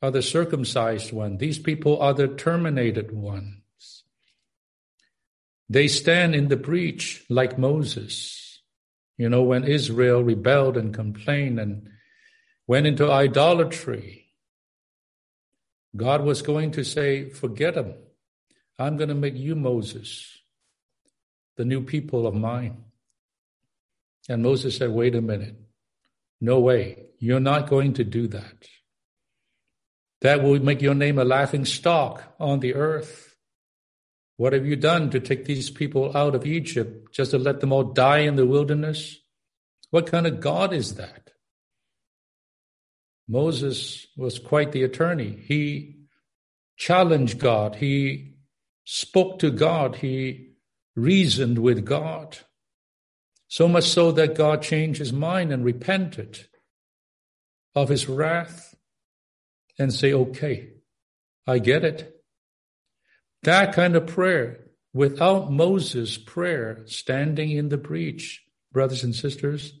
are 0.00 0.10
the 0.10 0.22
circumcised 0.22 1.12
one. 1.12 1.38
These 1.38 1.58
people 1.58 2.00
are 2.00 2.14
the 2.14 2.28
terminated 2.28 3.12
ones. 3.12 4.04
They 5.68 5.88
stand 5.88 6.34
in 6.34 6.48
the 6.48 6.56
breach 6.56 7.24
like 7.28 7.58
Moses. 7.58 8.47
You 9.18 9.28
know, 9.28 9.42
when 9.42 9.64
Israel 9.64 10.22
rebelled 10.22 10.76
and 10.76 10.94
complained 10.94 11.58
and 11.58 11.90
went 12.66 12.86
into 12.86 13.10
idolatry, 13.10 14.26
God 15.96 16.22
was 16.22 16.40
going 16.40 16.70
to 16.72 16.84
say, 16.84 17.28
Forget 17.30 17.74
them. 17.74 17.94
I'm 18.78 18.96
going 18.96 19.08
to 19.08 19.14
make 19.16 19.34
you 19.34 19.56
Moses, 19.56 20.38
the 21.56 21.64
new 21.64 21.82
people 21.82 22.26
of 22.26 22.34
mine. 22.34 22.84
And 24.28 24.42
Moses 24.42 24.76
said, 24.76 24.90
Wait 24.90 25.16
a 25.16 25.20
minute. 25.20 25.56
No 26.40 26.60
way. 26.60 27.06
You're 27.18 27.40
not 27.40 27.68
going 27.68 27.94
to 27.94 28.04
do 28.04 28.28
that. 28.28 28.68
That 30.20 30.42
will 30.42 30.60
make 30.60 30.80
your 30.80 30.94
name 30.94 31.18
a 31.18 31.24
laughing 31.24 31.64
stock 31.64 32.22
on 32.38 32.60
the 32.60 32.74
earth. 32.74 33.27
What 34.38 34.52
have 34.52 34.64
you 34.64 34.76
done 34.76 35.10
to 35.10 35.18
take 35.18 35.46
these 35.46 35.68
people 35.68 36.16
out 36.16 36.36
of 36.36 36.46
Egypt 36.46 37.12
just 37.12 37.32
to 37.32 37.38
let 37.38 37.58
them 37.58 37.72
all 37.72 37.82
die 37.82 38.20
in 38.20 38.36
the 38.36 38.46
wilderness? 38.46 39.18
What 39.90 40.06
kind 40.06 40.28
of 40.28 40.38
God 40.38 40.72
is 40.72 40.94
that? 40.94 41.32
Moses 43.26 44.06
was 44.16 44.38
quite 44.38 44.70
the 44.70 44.84
attorney. 44.84 45.42
He 45.48 45.96
challenged 46.76 47.40
God. 47.40 47.74
He 47.74 48.36
spoke 48.84 49.40
to 49.40 49.50
God. 49.50 49.96
He 49.96 50.52
reasoned 50.94 51.58
with 51.58 51.84
God. 51.84 52.38
So 53.48 53.66
much 53.66 53.88
so 53.88 54.12
that 54.12 54.36
God 54.36 54.62
changed 54.62 55.00
his 55.00 55.12
mind 55.12 55.52
and 55.52 55.64
repented 55.64 56.46
of 57.74 57.88
his 57.88 58.08
wrath 58.08 58.76
and 59.80 59.92
say, 59.92 60.12
okay, 60.12 60.74
I 61.44 61.58
get 61.58 61.84
it. 61.84 62.17
That 63.42 63.72
kind 63.72 63.96
of 63.96 64.06
prayer, 64.06 64.64
without 64.92 65.52
Moses' 65.52 66.18
prayer 66.18 66.82
standing 66.86 67.50
in 67.50 67.68
the 67.68 67.76
breach, 67.76 68.44
brothers 68.72 69.04
and 69.04 69.14
sisters, 69.14 69.74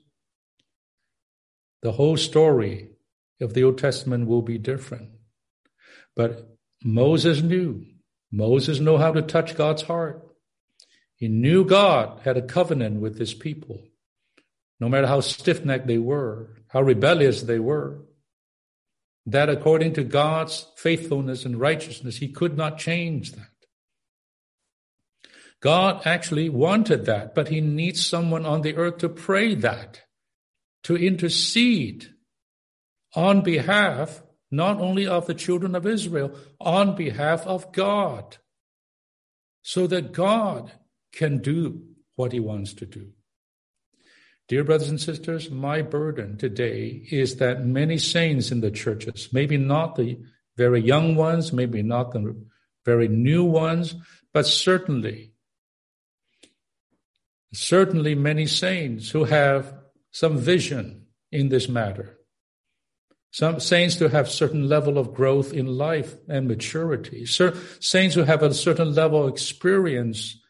the 1.82 1.92
whole 1.92 2.16
story 2.16 2.90
of 3.40 3.54
the 3.54 3.64
Old 3.64 3.78
Testament 3.78 4.26
will 4.26 4.42
be 4.42 4.58
different. 4.58 5.10
But 6.16 6.56
Moses 6.82 7.42
knew 7.42 7.84
Moses 8.30 8.78
knew 8.78 8.98
how 8.98 9.12
to 9.12 9.22
touch 9.22 9.56
God's 9.56 9.82
heart. 9.82 10.22
He 11.16 11.28
knew 11.28 11.64
God 11.64 12.20
had 12.24 12.36
a 12.36 12.42
covenant 12.42 13.00
with 13.00 13.18
his 13.18 13.34
people, 13.34 13.82
no 14.78 14.88
matter 14.88 15.06
how 15.06 15.20
stiff 15.20 15.64
necked 15.64 15.86
they 15.86 15.98
were, 15.98 16.50
how 16.68 16.82
rebellious 16.82 17.42
they 17.42 17.58
were. 17.58 18.04
That 19.26 19.48
according 19.48 19.94
to 19.94 20.04
God's 20.04 20.66
faithfulness 20.76 21.44
and 21.44 21.60
righteousness, 21.60 22.16
he 22.16 22.28
could 22.28 22.56
not 22.56 22.78
change 22.78 23.32
that. 23.32 23.48
God 25.60 26.02
actually 26.06 26.48
wanted 26.48 27.04
that, 27.06 27.34
but 27.34 27.48
he 27.48 27.60
needs 27.60 28.06
someone 28.06 28.46
on 28.46 28.62
the 28.62 28.76
earth 28.76 28.98
to 28.98 29.08
pray 29.08 29.54
that, 29.56 30.02
to 30.84 30.96
intercede 30.96 32.08
on 33.14 33.42
behalf 33.42 34.22
not 34.50 34.80
only 34.80 35.06
of 35.06 35.26
the 35.26 35.34
children 35.34 35.74
of 35.74 35.86
Israel, 35.86 36.34
on 36.60 36.94
behalf 36.94 37.46
of 37.46 37.72
God, 37.72 38.38
so 39.62 39.86
that 39.86 40.12
God 40.12 40.72
can 41.12 41.38
do 41.38 41.82
what 42.14 42.32
he 42.32 42.40
wants 42.40 42.72
to 42.74 42.86
do. 42.86 43.12
Dear 44.48 44.64
brothers 44.64 44.88
and 44.88 45.00
sisters, 45.00 45.50
my 45.50 45.82
burden 45.82 46.38
today 46.38 47.06
is 47.10 47.36
that 47.36 47.66
many 47.66 47.98
saints 47.98 48.50
in 48.50 48.60
the 48.60 48.70
churches, 48.70 49.28
maybe 49.32 49.58
not 49.58 49.96
the 49.96 50.18
very 50.56 50.80
young 50.80 51.16
ones, 51.16 51.52
maybe 51.52 51.82
not 51.82 52.12
the 52.12 52.34
very 52.84 53.08
new 53.08 53.44
ones, 53.44 53.94
but 54.32 54.46
certainly, 54.46 55.32
certainly 57.52 58.14
many 58.14 58.46
saints 58.46 59.10
who 59.10 59.24
have 59.24 59.74
some 60.10 60.38
vision 60.38 61.06
in 61.30 61.50
this 61.50 61.68
matter 61.68 62.18
some 63.30 63.60
saints 63.60 63.96
who 63.96 64.08
have 64.08 64.30
certain 64.30 64.68
level 64.68 64.96
of 64.96 65.14
growth 65.14 65.52
in 65.52 65.66
life 65.66 66.16
and 66.28 66.48
maturity. 66.48 67.26
Saints 67.26 68.14
who 68.14 68.22
have 68.22 68.42
a 68.42 68.54
certain 68.54 68.94
level 68.94 69.24
of 69.24 69.32
experience. 69.32 70.40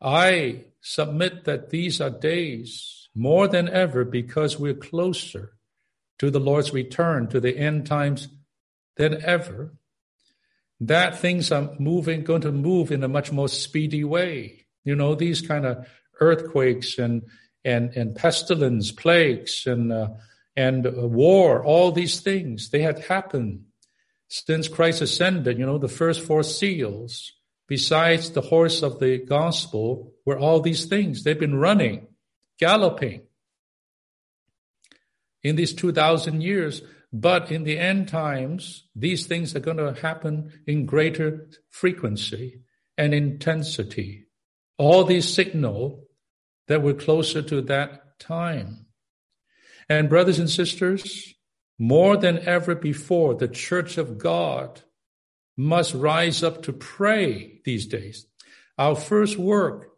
I 0.00 0.64
submit 0.80 1.44
that 1.44 1.70
these 1.70 2.00
are 2.00 2.10
days 2.10 2.95
more 3.16 3.48
than 3.48 3.68
ever 3.68 4.04
because 4.04 4.58
we're 4.58 4.74
closer 4.74 5.52
to 6.18 6.30
the 6.30 6.40
Lord's 6.40 6.72
return, 6.72 7.28
to 7.28 7.40
the 7.40 7.56
end 7.56 7.86
times 7.86 8.28
than 8.96 9.22
ever. 9.24 9.74
That 10.80 11.18
things 11.18 11.50
are 11.50 11.74
moving, 11.78 12.22
going 12.22 12.42
to 12.42 12.52
move 12.52 12.92
in 12.92 13.02
a 13.02 13.08
much 13.08 13.32
more 13.32 13.48
speedy 13.48 14.04
way. 14.04 14.66
You 14.84 14.94
know, 14.94 15.14
these 15.14 15.40
kind 15.40 15.64
of 15.64 15.88
earthquakes 16.20 16.98
and 16.98 17.22
and 17.64 17.96
and 17.96 18.14
pestilence, 18.14 18.92
plagues, 18.92 19.66
and 19.66 19.92
uh, 19.92 20.08
and 20.54 20.86
war, 20.94 21.64
all 21.64 21.92
these 21.92 22.20
things, 22.20 22.70
they 22.70 22.82
had 22.82 22.98
happened 23.00 23.64
since 24.28 24.68
Christ 24.68 25.02
ascended. 25.02 25.58
You 25.58 25.66
know, 25.66 25.78
the 25.78 25.88
first 25.88 26.20
four 26.20 26.42
seals, 26.42 27.32
besides 27.66 28.30
the 28.30 28.40
horse 28.42 28.82
of 28.82 29.00
the 29.00 29.18
gospel, 29.18 30.12
were 30.24 30.38
all 30.38 30.60
these 30.60 30.84
things. 30.84 31.22
They've 31.22 31.38
been 31.38 31.58
running, 31.58 32.06
galloping 32.58 33.22
in 35.42 35.56
these 35.56 35.74
2,000 35.74 36.40
years. 36.42 36.82
But 37.12 37.50
in 37.50 37.62
the 37.62 37.78
end 37.78 38.08
times, 38.08 38.84
these 38.94 39.26
things 39.26 39.54
are 39.54 39.60
going 39.60 39.76
to 39.76 40.00
happen 40.00 40.52
in 40.66 40.86
greater 40.86 41.48
frequency 41.70 42.60
and 42.98 43.14
intensity. 43.14 44.26
All 44.76 45.04
these 45.04 45.32
signal 45.32 46.04
that 46.68 46.82
we're 46.82 46.94
closer 46.94 47.42
to 47.42 47.62
that 47.62 48.18
time. 48.18 48.86
And 49.88 50.08
brothers 50.08 50.38
and 50.38 50.50
sisters, 50.50 51.34
more 51.78 52.16
than 52.16 52.40
ever 52.40 52.74
before, 52.74 53.34
the 53.34 53.48
church 53.48 53.98
of 53.98 54.18
God 54.18 54.82
must 55.56 55.94
rise 55.94 56.42
up 56.42 56.62
to 56.64 56.72
pray 56.72 57.60
these 57.64 57.86
days. 57.86 58.26
Our 58.78 58.96
first 58.96 59.38
work, 59.38 59.95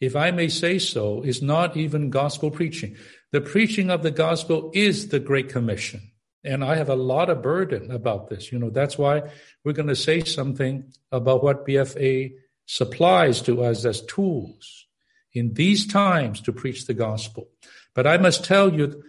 if 0.00 0.16
I 0.16 0.30
may 0.30 0.48
say 0.48 0.78
so, 0.78 1.22
is 1.22 1.42
not 1.42 1.76
even 1.76 2.10
gospel 2.10 2.50
preaching. 2.50 2.96
The 3.32 3.40
preaching 3.40 3.90
of 3.90 4.02
the 4.02 4.10
gospel 4.10 4.70
is 4.74 5.08
the 5.08 5.20
Great 5.20 5.48
Commission. 5.48 6.10
And 6.44 6.62
I 6.62 6.76
have 6.76 6.90
a 6.90 6.94
lot 6.94 7.30
of 7.30 7.42
burden 7.42 7.90
about 7.90 8.28
this. 8.28 8.52
You 8.52 8.58
know, 8.58 8.70
that's 8.70 8.98
why 8.98 9.22
we're 9.64 9.72
going 9.72 9.88
to 9.88 9.96
say 9.96 10.22
something 10.22 10.92
about 11.10 11.42
what 11.42 11.66
BFA 11.66 12.34
supplies 12.66 13.40
to 13.42 13.64
us 13.64 13.84
as 13.84 14.02
tools 14.02 14.86
in 15.32 15.54
these 15.54 15.86
times 15.86 16.40
to 16.42 16.52
preach 16.52 16.86
the 16.86 16.94
gospel. 16.94 17.48
But 17.94 18.06
I 18.06 18.18
must 18.18 18.44
tell 18.44 18.74
you, 18.74 19.02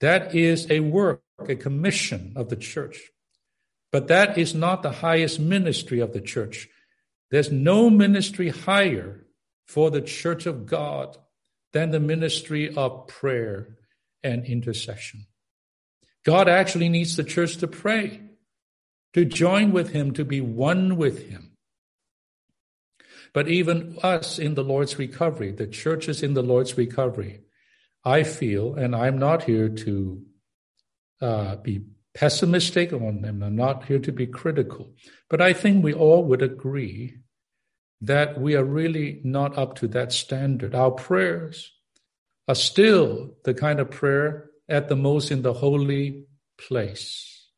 that 0.00 0.34
is 0.34 0.70
a 0.70 0.80
work, 0.80 1.22
a 1.48 1.56
commission 1.56 2.34
of 2.36 2.48
the 2.48 2.56
church. 2.56 3.10
But 3.90 4.08
that 4.08 4.38
is 4.38 4.54
not 4.54 4.82
the 4.82 4.92
highest 4.92 5.40
ministry 5.40 6.00
of 6.00 6.12
the 6.12 6.20
church. 6.20 6.68
There's 7.30 7.50
no 7.50 7.90
ministry 7.90 8.50
higher 8.50 9.25
for 9.66 9.90
the 9.90 10.00
church 10.00 10.46
of 10.46 10.66
God 10.66 11.16
than 11.72 11.90
the 11.90 12.00
ministry 12.00 12.74
of 12.74 13.06
prayer 13.08 13.76
and 14.22 14.44
intercession. 14.44 15.26
God 16.24 16.48
actually 16.48 16.88
needs 16.88 17.16
the 17.16 17.24
church 17.24 17.58
to 17.58 17.68
pray, 17.68 18.22
to 19.14 19.24
join 19.24 19.72
with 19.72 19.90
Him, 19.90 20.12
to 20.14 20.24
be 20.24 20.40
one 20.40 20.96
with 20.96 21.28
Him. 21.28 21.52
But 23.32 23.48
even 23.48 23.98
us 24.02 24.38
in 24.38 24.54
the 24.54 24.64
Lord's 24.64 24.98
recovery, 24.98 25.52
the 25.52 25.66
churches 25.66 26.22
in 26.22 26.34
the 26.34 26.42
Lord's 26.42 26.78
recovery, 26.78 27.42
I 28.04 28.22
feel, 28.22 28.74
and 28.74 28.96
I'm 28.96 29.18
not 29.18 29.44
here 29.44 29.68
to 29.68 30.22
uh, 31.20 31.56
be 31.56 31.82
pessimistic 32.14 32.92
on 32.92 33.20
them, 33.20 33.42
I'm 33.42 33.56
not 33.56 33.84
here 33.84 33.98
to 33.98 34.12
be 34.12 34.26
critical, 34.26 34.94
but 35.28 35.42
I 35.42 35.52
think 35.52 35.84
we 35.84 35.92
all 35.92 36.24
would 36.24 36.40
agree 36.40 37.18
that 38.00 38.40
we 38.40 38.54
are 38.54 38.64
really 38.64 39.20
not 39.24 39.56
up 39.56 39.76
to 39.76 39.88
that 39.88 40.12
standard. 40.12 40.74
Our 40.74 40.90
prayers 40.90 41.72
are 42.48 42.54
still 42.54 43.34
the 43.44 43.54
kind 43.54 43.80
of 43.80 43.90
prayer 43.90 44.50
at 44.68 44.88
the 44.88 44.96
most 44.96 45.30
in 45.30 45.42
the 45.42 45.54
holy 45.54 46.26
place 46.58 47.48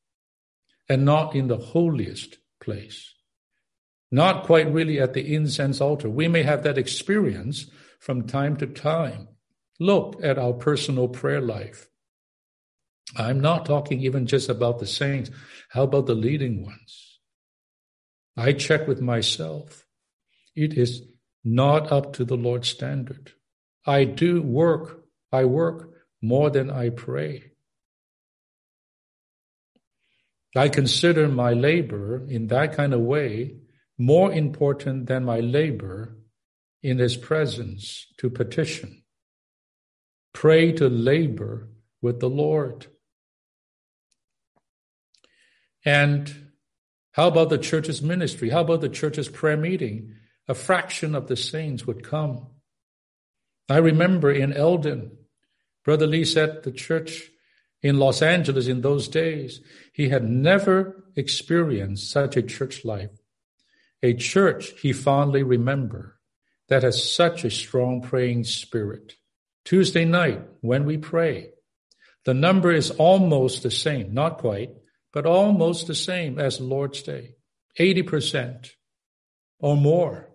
and 0.88 1.05
not 1.05 1.35
in 1.35 1.48
the 1.48 1.59
holiest 1.59 2.38
place. 2.61 3.14
Not 4.11 4.44
quite 4.44 4.72
really 4.72 4.98
at 4.98 5.12
the 5.12 5.35
incense 5.35 5.81
altar. 5.81 6.09
We 6.09 6.29
may 6.29 6.42
have 6.42 6.62
that 6.62 6.79
experience 6.79 7.66
from 7.98 8.27
time 8.27 8.57
to 8.57 8.66
time. 8.66 9.29
Look 9.79 10.20
at 10.22 10.38
our 10.38 10.55
personal 10.55 11.09
prayer 11.09 11.40
life. 11.40 11.88
I'm 13.16 13.40
not 13.40 13.66
talking 13.66 14.01
even 14.01 14.27
just 14.27 14.48
about 14.48 14.79
the 14.79 14.87
saints. 14.87 15.31
How 15.70 15.85
about 15.85 16.07
the 16.07 16.14
leading 16.14 16.64
ones? 16.64 17.18
I 18.37 18.53
check 18.53 18.87
with 18.87 19.01
myself. 19.01 19.85
It 20.59 20.75
is 20.75 21.03
not 21.44 21.92
up 21.92 22.14
to 22.14 22.25
the 22.25 22.37
Lord's 22.37 22.68
standard. 22.68 23.31
I 23.87 24.03
do 24.03 24.42
work, 24.42 25.05
I 25.31 25.44
work 25.44 25.90
more 26.21 26.51
than 26.51 26.68
I 26.68 26.90
pray. 26.90 27.53
I 30.57 30.68
consider 30.68 31.29
my 31.29 31.53
labor 31.53 32.27
in 32.29 32.49
that 32.49 32.73
kind 32.73 32.92
of 32.92 33.01
way 33.03 33.55
more 33.97 34.33
important 34.33 35.07
than 35.07 35.25
my 35.25 35.38
labor 35.38 36.18
in 36.83 36.99
his 36.99 37.16
presence 37.16 38.07
to 38.16 38.29
petition. 38.29 39.05
Pray 40.33 40.73
to 40.73 40.88
labor 40.88 41.68
with 42.03 42.18
the 42.18 42.29
Lord. 42.29 42.88
And 45.85 46.51
how 47.12 47.29
about 47.29 47.49
the 47.49 47.59
church's 47.59 48.03
ministry? 48.03 48.51
How 48.51 48.62
about 48.62 48.81
the 48.81 48.88
church's 48.88 49.29
prayer 49.29 49.57
meeting? 49.57 50.16
A 50.48 50.54
fraction 50.54 51.14
of 51.14 51.28
the 51.28 51.37
saints 51.37 51.87
would 51.87 52.02
come. 52.02 52.46
I 53.68 53.76
remember 53.76 54.32
in 54.32 54.52
Elden, 54.52 55.12
Brother 55.84 56.06
Lee 56.06 56.24
said 56.24 56.62
the 56.62 56.72
church 56.72 57.30
in 57.82 57.98
Los 57.98 58.22
Angeles 58.22 58.66
in 58.66 58.80
those 58.80 59.08
days, 59.08 59.61
he 59.92 60.08
had 60.08 60.28
never 60.28 61.04
experienced 61.14 62.11
such 62.11 62.37
a 62.37 62.42
church 62.42 62.84
life. 62.84 63.11
A 64.02 64.14
church 64.14 64.72
he 64.80 64.92
fondly 64.92 65.42
remembered 65.42 66.14
that 66.68 66.82
has 66.82 67.11
such 67.11 67.44
a 67.44 67.50
strong 67.50 68.02
praying 68.02 68.44
spirit. 68.44 69.14
Tuesday 69.64 70.04
night, 70.04 70.42
when 70.61 70.84
we 70.87 70.96
pray, 70.96 71.50
the 72.24 72.34
number 72.34 72.72
is 72.72 72.90
almost 72.92 73.62
the 73.62 73.70
same, 73.70 74.12
not 74.12 74.38
quite, 74.38 74.70
but 75.12 75.26
almost 75.26 75.87
the 75.87 75.94
same 75.94 76.38
as 76.38 76.61
Lord's 76.61 77.02
Day 77.02 77.34
80% 77.78 78.70
or 79.61 79.76
more 79.76 80.27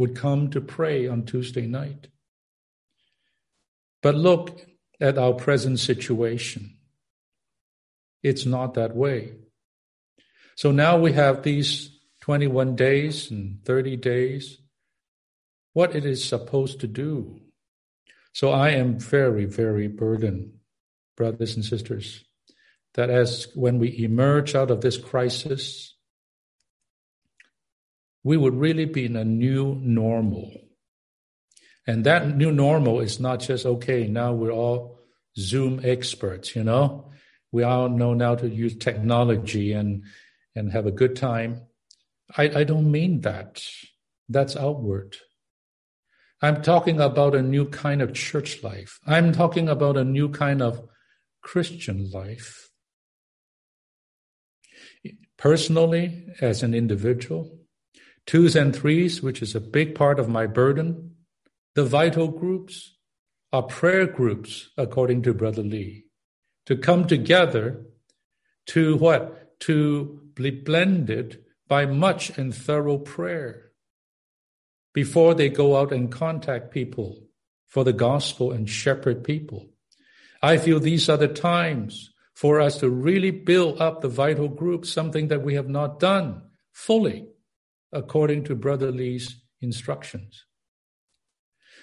would 0.00 0.16
come 0.16 0.48
to 0.50 0.60
pray 0.62 1.06
on 1.06 1.26
Tuesday 1.26 1.66
night. 1.66 2.08
But 4.02 4.14
look 4.14 4.66
at 4.98 5.18
our 5.18 5.34
present 5.34 5.78
situation. 5.78 6.78
It's 8.22 8.46
not 8.46 8.74
that 8.74 8.96
way. 8.96 9.34
So 10.56 10.72
now 10.72 10.98
we 10.98 11.12
have 11.12 11.42
these 11.42 11.90
21 12.22 12.76
days 12.76 13.30
and 13.30 13.62
30 13.64 13.96
days, 13.96 14.58
what 15.74 15.94
it 15.94 16.06
is 16.06 16.24
supposed 16.24 16.80
to 16.80 16.86
do. 16.86 17.38
So 18.32 18.50
I 18.50 18.70
am 18.70 18.98
very, 18.98 19.44
very 19.44 19.86
burdened, 19.88 20.52
brothers 21.14 21.56
and 21.56 21.64
sisters, 21.64 22.24
that 22.94 23.10
as 23.10 23.48
when 23.54 23.78
we 23.78 24.02
emerge 24.02 24.54
out 24.54 24.70
of 24.70 24.80
this 24.80 24.96
crisis, 24.96 25.94
we 28.22 28.36
would 28.36 28.54
really 28.54 28.84
be 28.84 29.06
in 29.06 29.16
a 29.16 29.24
new 29.24 29.76
normal. 29.80 30.52
And 31.86 32.04
that 32.04 32.36
new 32.36 32.52
normal 32.52 33.00
is 33.00 33.18
not 33.18 33.40
just, 33.40 33.66
okay, 33.66 34.06
now 34.06 34.32
we're 34.32 34.52
all 34.52 35.00
Zoom 35.36 35.80
experts, 35.82 36.54
you 36.54 36.64
know? 36.64 37.10
We 37.52 37.62
all 37.62 37.88
know 37.88 38.14
now 38.14 38.36
to 38.36 38.48
use 38.48 38.76
technology 38.76 39.72
and, 39.72 40.04
and 40.54 40.70
have 40.72 40.86
a 40.86 40.92
good 40.92 41.16
time. 41.16 41.62
I, 42.36 42.60
I 42.60 42.64
don't 42.64 42.90
mean 42.90 43.22
that. 43.22 43.62
That's 44.28 44.56
outward. 44.56 45.16
I'm 46.42 46.62
talking 46.62 47.00
about 47.00 47.34
a 47.34 47.42
new 47.42 47.66
kind 47.66 48.00
of 48.00 48.14
church 48.14 48.62
life. 48.62 48.98
I'm 49.06 49.32
talking 49.32 49.68
about 49.68 49.96
a 49.96 50.04
new 50.04 50.28
kind 50.28 50.62
of 50.62 50.88
Christian 51.42 52.10
life. 52.10 52.70
Personally, 55.36 56.28
as 56.40 56.62
an 56.62 56.74
individual, 56.74 57.59
twos 58.26 58.56
and 58.56 58.74
threes, 58.74 59.22
which 59.22 59.42
is 59.42 59.54
a 59.54 59.60
big 59.60 59.94
part 59.94 60.18
of 60.18 60.28
my 60.28 60.46
burden. 60.46 61.16
The 61.74 61.84
vital 61.84 62.28
groups 62.28 62.96
are 63.52 63.62
prayer 63.62 64.06
groups, 64.06 64.70
according 64.76 65.22
to 65.22 65.34
Brother 65.34 65.62
Lee, 65.62 66.04
to 66.66 66.76
come 66.76 67.06
together 67.06 67.86
to 68.66 68.96
what? 68.96 69.58
To 69.60 70.20
be 70.34 70.50
blended 70.50 71.44
by 71.68 71.86
much 71.86 72.36
and 72.38 72.54
thorough 72.54 72.98
prayer 72.98 73.72
before 74.92 75.34
they 75.34 75.48
go 75.48 75.76
out 75.76 75.92
and 75.92 76.10
contact 76.10 76.70
people 76.70 77.22
for 77.66 77.84
the 77.84 77.92
gospel 77.92 78.52
and 78.52 78.68
shepherd 78.68 79.22
people. 79.22 79.68
I 80.42 80.56
feel 80.56 80.80
these 80.80 81.08
are 81.08 81.16
the 81.16 81.28
times 81.28 82.12
for 82.34 82.60
us 82.60 82.78
to 82.78 82.88
really 82.88 83.30
build 83.30 83.80
up 83.80 84.00
the 84.00 84.08
vital 84.08 84.48
group, 84.48 84.86
something 84.86 85.28
that 85.28 85.42
we 85.42 85.54
have 85.54 85.68
not 85.68 86.00
done 86.00 86.42
fully 86.72 87.26
according 87.92 88.44
to 88.44 88.54
Brother 88.54 88.90
Lee's 88.90 89.36
instructions. 89.60 90.44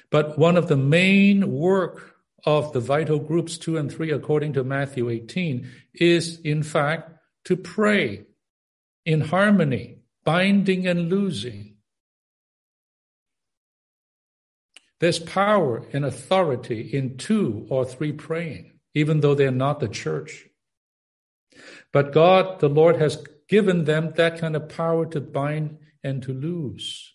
But 0.09 0.37
one 0.37 0.57
of 0.57 0.67
the 0.67 0.77
main 0.77 1.51
work 1.51 2.15
of 2.45 2.71
the 2.71 2.79
vital 2.79 3.19
groups 3.19 3.57
two 3.57 3.77
and 3.77 3.91
three, 3.91 4.11
according 4.11 4.53
to 4.53 4.63
Matthew 4.63 5.09
18, 5.09 5.69
is 5.93 6.39
in 6.41 6.63
fact 6.63 7.11
to 7.45 7.57
pray 7.57 8.25
in 9.05 9.21
harmony, 9.21 9.97
binding 10.23 10.87
and 10.87 11.09
loosing. 11.09 11.75
There's 14.99 15.19
power 15.19 15.85
and 15.93 16.05
authority 16.05 16.81
in 16.81 17.17
two 17.17 17.67
or 17.69 17.85
three 17.85 18.11
praying, 18.11 18.79
even 18.93 19.19
though 19.19 19.35
they're 19.35 19.51
not 19.51 19.79
the 19.79 19.87
church. 19.87 20.47
But 21.91 22.13
God, 22.13 22.59
the 22.59 22.69
Lord, 22.69 22.97
has 22.97 23.23
given 23.47 23.85
them 23.85 24.13
that 24.15 24.39
kind 24.39 24.55
of 24.55 24.69
power 24.69 25.05
to 25.07 25.21
bind 25.21 25.77
and 26.07 26.23
to 26.23 26.33
lose. 26.33 27.13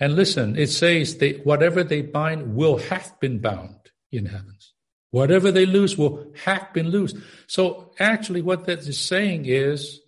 And 0.00 0.16
listen, 0.16 0.56
it 0.58 0.68
says 0.68 1.18
that 1.18 1.46
whatever 1.46 1.84
they 1.84 2.02
bind 2.02 2.56
will 2.56 2.78
have 2.78 3.18
been 3.20 3.38
bound 3.38 3.90
in 4.10 4.26
heavens. 4.26 4.72
Whatever 5.10 5.52
they 5.52 5.66
lose 5.66 5.96
will 5.96 6.32
have 6.44 6.72
been 6.72 6.88
loose. 6.88 7.14
So 7.46 7.92
actually 8.00 8.42
what 8.42 8.64
that 8.64 8.80
is 8.80 8.98
saying 8.98 9.46
is 9.46 10.00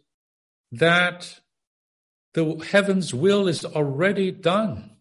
that 0.73 1.41
the 2.35 2.57
heaven's 2.71 3.15
will 3.15 3.47
is 3.47 3.65
already 3.65 4.33
done. 4.33 4.97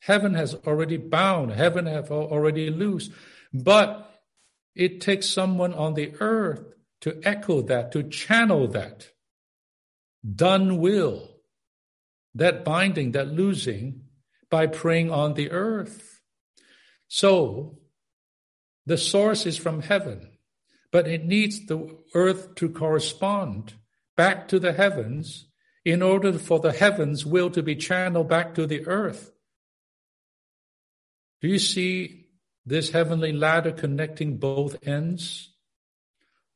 Heaven 0.00 0.34
has 0.34 0.54
already 0.66 0.98
bound. 0.98 1.52
Heaven 1.52 1.86
have 1.86 2.10
already 2.10 2.70
loose. 2.70 3.10
But 3.52 4.10
it 4.74 5.00
takes 5.00 5.26
someone 5.26 5.74
on 5.74 5.94
the 5.94 6.12
earth 6.20 6.62
to 7.00 7.20
echo 7.24 7.62
that, 7.62 7.92
to 7.92 8.02
channel 8.02 8.68
that 8.68 9.09
done 10.24 10.78
will, 10.78 11.28
that 12.34 12.64
binding, 12.64 13.12
that 13.12 13.28
losing, 13.28 14.02
by 14.50 14.66
praying 14.66 15.10
on 15.10 15.34
the 15.34 15.50
earth. 15.50 16.20
So, 17.08 17.78
the 18.86 18.98
source 18.98 19.46
is 19.46 19.56
from 19.56 19.82
heaven, 19.82 20.28
but 20.90 21.06
it 21.06 21.24
needs 21.24 21.66
the 21.66 21.96
earth 22.14 22.54
to 22.56 22.68
correspond 22.68 23.74
back 24.16 24.48
to 24.48 24.58
the 24.58 24.72
heavens 24.72 25.46
in 25.84 26.02
order 26.02 26.32
for 26.32 26.58
the 26.58 26.72
heavens 26.72 27.24
will 27.24 27.50
to 27.50 27.62
be 27.62 27.76
channeled 27.76 28.28
back 28.28 28.54
to 28.54 28.66
the 28.66 28.86
earth. 28.86 29.32
Do 31.40 31.48
you 31.48 31.58
see 31.58 32.26
this 32.66 32.90
heavenly 32.90 33.32
ladder 33.32 33.72
connecting 33.72 34.36
both 34.36 34.76
ends? 34.86 35.49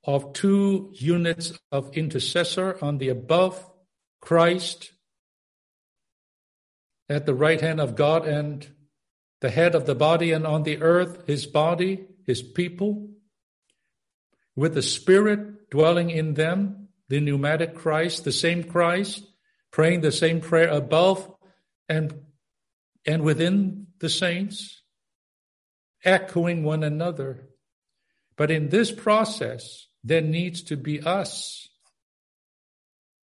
Of 0.07 0.33
two 0.33 0.90
units 0.95 1.59
of 1.73 1.97
intercessor 1.97 2.79
on 2.83 2.99
the 2.99 3.09
above 3.09 3.71
Christ 4.21 4.93
at 7.09 7.27
the 7.27 7.35
right 7.35 7.61
hand 7.61 7.81
of 7.81 7.95
God 7.95 8.27
and 8.27 8.67
the 9.40 9.51
head 9.51 9.75
of 9.75 9.85
the 9.85 9.95
body, 9.95 10.33
and 10.33 10.47
on 10.47 10.62
the 10.62 10.81
earth, 10.81 11.27
his 11.27 11.45
body, 11.45 12.07
his 12.25 12.40
people, 12.40 13.11
with 14.57 14.73
the 14.73 14.81
Spirit 14.81 15.69
dwelling 15.69 16.09
in 16.09 16.33
them, 16.33 16.88
the 17.09 17.21
pneumatic 17.21 17.75
Christ, 17.75 18.25
the 18.25 18.33
same 18.33 18.64
Christ, 18.64 19.23
praying 19.71 20.01
the 20.01 20.12
same 20.12 20.40
prayer 20.40 20.69
above 20.69 21.31
and, 21.90 22.14
and 23.05 23.23
within 23.23 23.88
the 23.99 24.09
saints, 24.09 24.83
echoing 26.05 26.64
one 26.64 26.83
another. 26.83 27.49
But 28.37 28.51
in 28.51 28.71
this 28.71 28.90
process, 28.90 29.88
there 30.05 30.21
needs 30.21 30.62
to 30.64 30.77
be 30.77 31.01
us. 31.01 31.69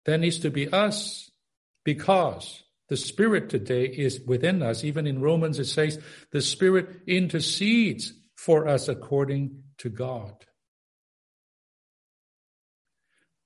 There 0.07 0.17
needs 0.17 0.38
to 0.41 0.51
be 0.51 0.69
us 0.69 1.31
because 1.85 2.62
the 2.88 2.97
Spirit 2.97 3.51
today 3.51 3.85
is 3.85 4.21
within 4.27 4.62
us. 4.62 4.85
Even 4.85 5.07
in 5.07 5.21
Romans, 5.21 5.59
it 5.59 5.67
says 5.67 5.99
the 6.33 6.41
Spirit 6.41 6.88
intercedes 7.07 8.12
for 8.37 8.69
us 8.69 8.88
according 8.88 9.64
to 9.79 9.91
God. 9.91 10.33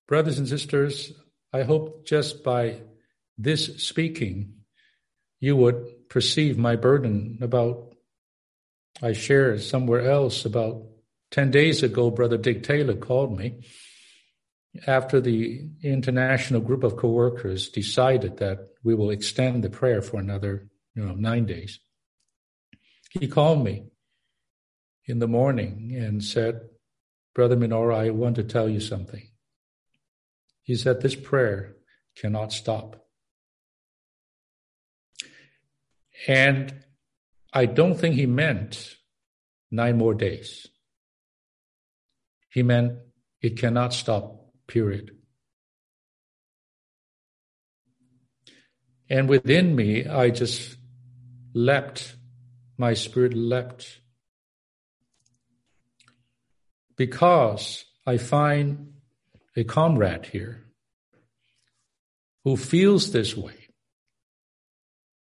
Brothers 0.06 0.38
and 0.38 0.46
sisters, 0.46 1.12
I 1.52 1.62
hope 1.62 2.06
just 2.06 2.44
by 2.44 2.82
this 3.38 3.82
speaking, 3.82 4.54
you 5.40 5.56
would 5.56 6.08
perceive 6.08 6.58
my 6.58 6.76
burden 6.76 7.38
about, 7.40 7.94
I 9.00 9.14
shared 9.14 9.62
somewhere 9.62 10.08
else 10.08 10.44
about 10.44 10.84
10 11.32 11.50
days 11.50 11.82
ago, 11.82 12.10
Brother 12.10 12.36
Dick 12.36 12.62
Taylor 12.62 12.94
called 12.94 13.36
me 13.36 13.64
after 14.86 15.20
the 15.20 15.66
international 15.82 16.60
group 16.60 16.84
of 16.84 16.96
co-workers 16.96 17.68
decided 17.70 18.36
that 18.38 18.68
we 18.84 18.94
will 18.94 19.10
extend 19.10 19.64
the 19.64 19.70
prayer 19.70 20.02
for 20.02 20.20
another, 20.20 20.68
you 20.94 21.04
know, 21.04 21.14
nine 21.14 21.46
days. 21.46 21.80
He 23.10 23.28
called 23.28 23.64
me 23.64 23.84
in 25.06 25.18
the 25.18 25.28
morning 25.28 25.94
and 25.96 26.22
said, 26.22 26.60
Brother 27.34 27.56
Minoru, 27.56 27.94
I 27.94 28.10
want 28.10 28.36
to 28.36 28.44
tell 28.44 28.68
you 28.68 28.80
something. 28.80 29.26
He 30.62 30.76
said, 30.76 31.00
This 31.00 31.14
prayer 31.14 31.76
cannot 32.16 32.52
stop. 32.52 33.04
And 36.28 36.84
I 37.52 37.66
don't 37.66 37.98
think 37.98 38.14
he 38.14 38.26
meant 38.26 38.96
nine 39.70 39.98
more 39.98 40.14
days. 40.14 40.68
He 42.52 42.62
meant 42.62 42.98
it 43.40 43.58
cannot 43.58 43.94
stop, 43.94 44.44
period. 44.66 45.16
And 49.08 49.26
within 49.26 49.74
me, 49.74 50.06
I 50.06 50.28
just 50.28 50.76
leapt, 51.54 52.14
my 52.76 52.92
spirit 52.92 53.32
leapt. 53.32 54.00
Because 56.94 57.86
I 58.06 58.18
find 58.18 58.92
a 59.56 59.64
comrade 59.64 60.26
here 60.26 60.66
who 62.44 62.58
feels 62.58 63.12
this 63.12 63.34
way. 63.34 63.68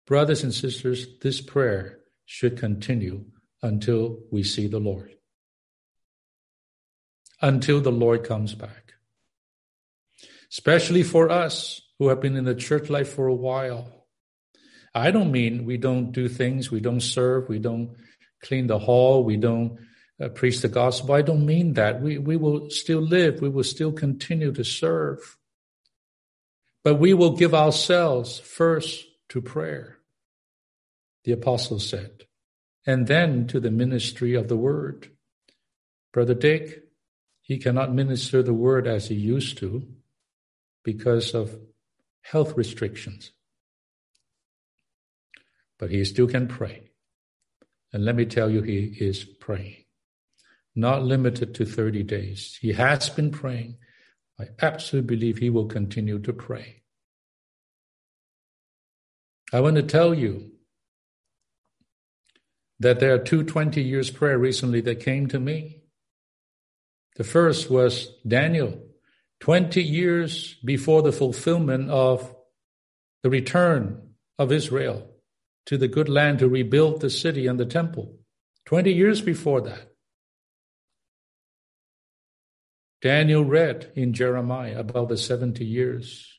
Brothers 0.06 0.42
and 0.42 0.54
sisters, 0.54 1.06
this 1.20 1.42
prayer 1.42 1.98
should 2.24 2.56
continue 2.56 3.26
until 3.62 4.20
we 4.32 4.42
see 4.42 4.66
the 4.66 4.80
Lord 4.80 5.17
until 7.40 7.80
the 7.80 7.92
Lord 7.92 8.24
comes 8.24 8.54
back. 8.54 8.94
Especially 10.50 11.02
for 11.02 11.30
us 11.30 11.80
who 11.98 12.08
have 12.08 12.20
been 12.20 12.36
in 12.36 12.44
the 12.44 12.54
church 12.54 12.88
life 12.88 13.12
for 13.12 13.26
a 13.26 13.34
while. 13.34 14.06
I 14.94 15.10
don't 15.10 15.30
mean 15.30 15.64
we 15.64 15.76
don't 15.76 16.12
do 16.12 16.28
things, 16.28 16.70
we 16.70 16.80
don't 16.80 17.00
serve, 17.00 17.48
we 17.48 17.58
don't 17.58 17.96
clean 18.42 18.66
the 18.66 18.78
hall, 18.78 19.24
we 19.24 19.36
don't 19.36 19.78
uh, 20.20 20.28
preach 20.28 20.60
the 20.60 20.68
gospel. 20.68 21.14
I 21.14 21.22
don't 21.22 21.46
mean 21.46 21.74
that. 21.74 22.00
We, 22.00 22.18
we 22.18 22.36
will 22.36 22.70
still 22.70 23.00
live, 23.00 23.40
we 23.40 23.48
will 23.48 23.64
still 23.64 23.92
continue 23.92 24.52
to 24.52 24.64
serve. 24.64 25.36
But 26.82 26.96
we 26.96 27.12
will 27.14 27.36
give 27.36 27.54
ourselves 27.54 28.38
first 28.38 29.04
to 29.30 29.42
prayer, 29.42 29.98
the 31.24 31.32
apostle 31.32 31.80
said, 31.80 32.24
and 32.86 33.06
then 33.06 33.46
to 33.48 33.60
the 33.60 33.70
ministry 33.70 34.34
of 34.34 34.48
the 34.48 34.56
word. 34.56 35.10
Brother 36.12 36.34
Dick, 36.34 36.87
he 37.48 37.56
cannot 37.56 37.94
minister 37.94 38.42
the 38.42 38.52
word 38.52 38.86
as 38.86 39.08
he 39.08 39.14
used 39.14 39.56
to 39.58 39.88
because 40.84 41.34
of 41.34 41.58
health 42.20 42.58
restrictions. 42.58 43.32
But 45.78 45.90
he 45.90 46.04
still 46.04 46.28
can 46.28 46.46
pray. 46.46 46.90
And 47.90 48.04
let 48.04 48.16
me 48.16 48.26
tell 48.26 48.50
you, 48.50 48.60
he 48.60 48.94
is 49.00 49.24
praying. 49.24 49.76
Not 50.76 51.04
limited 51.04 51.54
to 51.54 51.64
30 51.64 52.02
days. 52.02 52.58
He 52.60 52.74
has 52.74 53.08
been 53.08 53.30
praying. 53.30 53.78
I 54.38 54.48
absolutely 54.60 55.16
believe 55.16 55.38
he 55.38 55.48
will 55.48 55.66
continue 55.66 56.18
to 56.18 56.32
pray. 56.34 56.82
I 59.54 59.60
want 59.60 59.76
to 59.76 59.82
tell 59.82 60.12
you 60.12 60.52
that 62.78 63.00
there 63.00 63.14
are 63.14 63.18
two 63.18 63.42
20 63.42 63.82
years 63.82 64.10
prayer 64.10 64.38
recently 64.38 64.82
that 64.82 65.00
came 65.00 65.28
to 65.28 65.40
me. 65.40 65.80
The 67.18 67.24
first 67.24 67.68
was 67.68 68.14
Daniel, 68.26 68.80
20 69.40 69.82
years 69.82 70.54
before 70.64 71.02
the 71.02 71.12
fulfillment 71.12 71.90
of 71.90 72.32
the 73.24 73.28
return 73.28 74.14
of 74.38 74.52
Israel 74.52 75.10
to 75.66 75.76
the 75.76 75.88
good 75.88 76.08
land 76.08 76.38
to 76.38 76.48
rebuild 76.48 77.00
the 77.00 77.10
city 77.10 77.48
and 77.48 77.58
the 77.58 77.66
temple. 77.66 78.14
20 78.66 78.92
years 78.92 79.20
before 79.20 79.60
that. 79.62 79.92
Daniel 83.02 83.44
read 83.44 83.90
in 83.96 84.12
Jeremiah 84.12 84.78
about 84.78 85.08
the 85.08 85.16
70 85.16 85.64
years. 85.64 86.38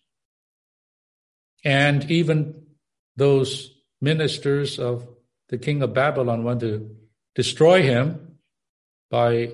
And 1.65 2.09
even 2.09 2.67
those 3.17 3.69
ministers 3.99 4.79
of 4.79 5.05
the 5.49 5.57
king 5.57 5.81
of 5.81 5.93
Babylon 5.93 6.45
want 6.45 6.61
to 6.61 6.95
destroy 7.35 7.81
him 7.81 8.37
by 9.11 9.51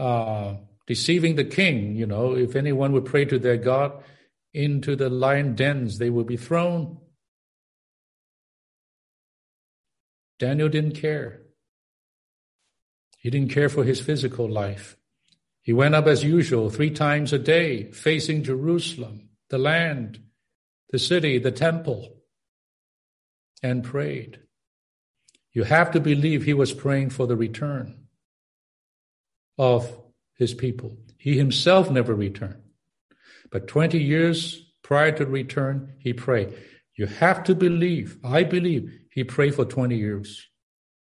uh, 0.00 0.56
deceiving 0.86 1.36
the 1.36 1.44
king. 1.44 1.94
You 1.94 2.06
know, 2.06 2.34
if 2.34 2.56
anyone 2.56 2.92
would 2.92 3.04
pray 3.04 3.24
to 3.26 3.38
their 3.38 3.58
God 3.58 3.92
into 4.52 4.96
the 4.96 5.10
lion 5.10 5.54
dens, 5.54 5.98
they 5.98 6.10
would 6.10 6.26
be 6.26 6.36
thrown. 6.36 6.98
Daniel 10.38 10.70
didn't 10.70 10.96
care. 10.96 11.42
He 13.18 13.28
didn't 13.28 13.52
care 13.52 13.68
for 13.68 13.84
his 13.84 14.00
physical 14.00 14.48
life. 14.48 14.96
He 15.60 15.74
went 15.74 15.94
up 15.94 16.06
as 16.06 16.24
usual 16.24 16.70
three 16.70 16.90
times 16.90 17.34
a 17.34 17.38
day, 17.38 17.92
facing 17.92 18.42
Jerusalem, 18.42 19.28
the 19.50 19.58
land, 19.58 20.18
the 20.88 20.98
city, 20.98 21.38
the 21.38 21.52
temple, 21.52 22.16
and 23.62 23.84
prayed. 23.84 24.40
You 25.52 25.64
have 25.64 25.90
to 25.90 26.00
believe 26.00 26.44
he 26.44 26.54
was 26.54 26.72
praying 26.72 27.10
for 27.10 27.26
the 27.26 27.36
return 27.36 27.99
of 29.60 29.94
his 30.36 30.54
people. 30.54 30.96
He 31.18 31.36
himself 31.36 31.90
never 31.90 32.14
returned. 32.14 32.62
But 33.52 33.68
20 33.68 34.02
years 34.02 34.72
prior 34.82 35.12
to 35.12 35.26
return, 35.26 35.92
he 35.98 36.14
prayed. 36.14 36.54
You 36.96 37.04
have 37.04 37.44
to 37.44 37.54
believe, 37.54 38.16
I 38.24 38.44
believe, 38.44 38.90
he 39.10 39.22
prayed 39.22 39.54
for 39.54 39.66
20 39.66 39.98
years. 39.98 40.48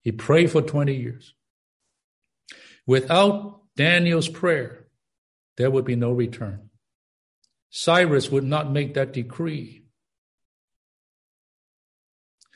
He 0.01 0.11
prayed 0.11 0.51
for 0.51 0.61
20 0.61 0.93
years. 0.93 1.35
Without 2.85 3.61
Daniel's 3.77 4.29
prayer, 4.29 4.89
there 5.57 5.71
would 5.71 5.85
be 5.85 5.95
no 5.95 6.11
return. 6.11 6.71
Cyrus 7.71 8.29
would 8.29 8.45
not 8.45 8.73
make 8.73 8.95
that 8.95 9.13
decree. 9.13 9.85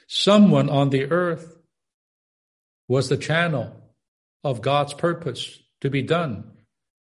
Someone 0.08 0.68
on 0.68 0.90
the 0.90 1.12
earth 1.12 1.56
was 2.88 3.08
the 3.08 3.16
channel 3.16 3.94
of 4.42 4.62
God's 4.62 4.94
purpose 4.94 5.61
to 5.82 5.90
be 5.90 6.02
done. 6.02 6.44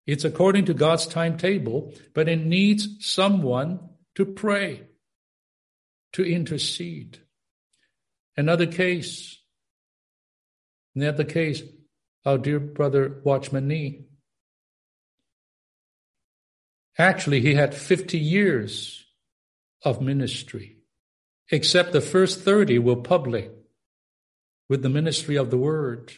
It's 0.06 0.24
according 0.24 0.66
to 0.66 0.74
God's 0.74 1.06
timetable, 1.06 1.92
but 2.14 2.28
it 2.28 2.44
needs 2.44 2.88
someone 3.00 3.80
to 4.14 4.24
pray, 4.24 4.82
to 6.12 6.24
intercede. 6.24 7.18
Another 8.36 8.66
case, 8.66 9.40
another 10.94 11.24
case, 11.24 11.62
our 12.24 12.38
dear 12.38 12.60
brother 12.60 13.20
Watchman 13.24 13.66
Nee. 13.66 14.04
Actually, 16.98 17.40
he 17.40 17.54
had 17.54 17.74
50 17.74 18.18
years 18.18 19.04
of 19.82 20.00
ministry, 20.00 20.78
except 21.50 21.92
the 21.92 22.00
first 22.00 22.40
30 22.40 22.78
were 22.78 22.96
public 22.96 23.52
with 24.68 24.82
the 24.82 24.88
ministry 24.88 25.36
of 25.36 25.50
the 25.50 25.58
word. 25.58 26.12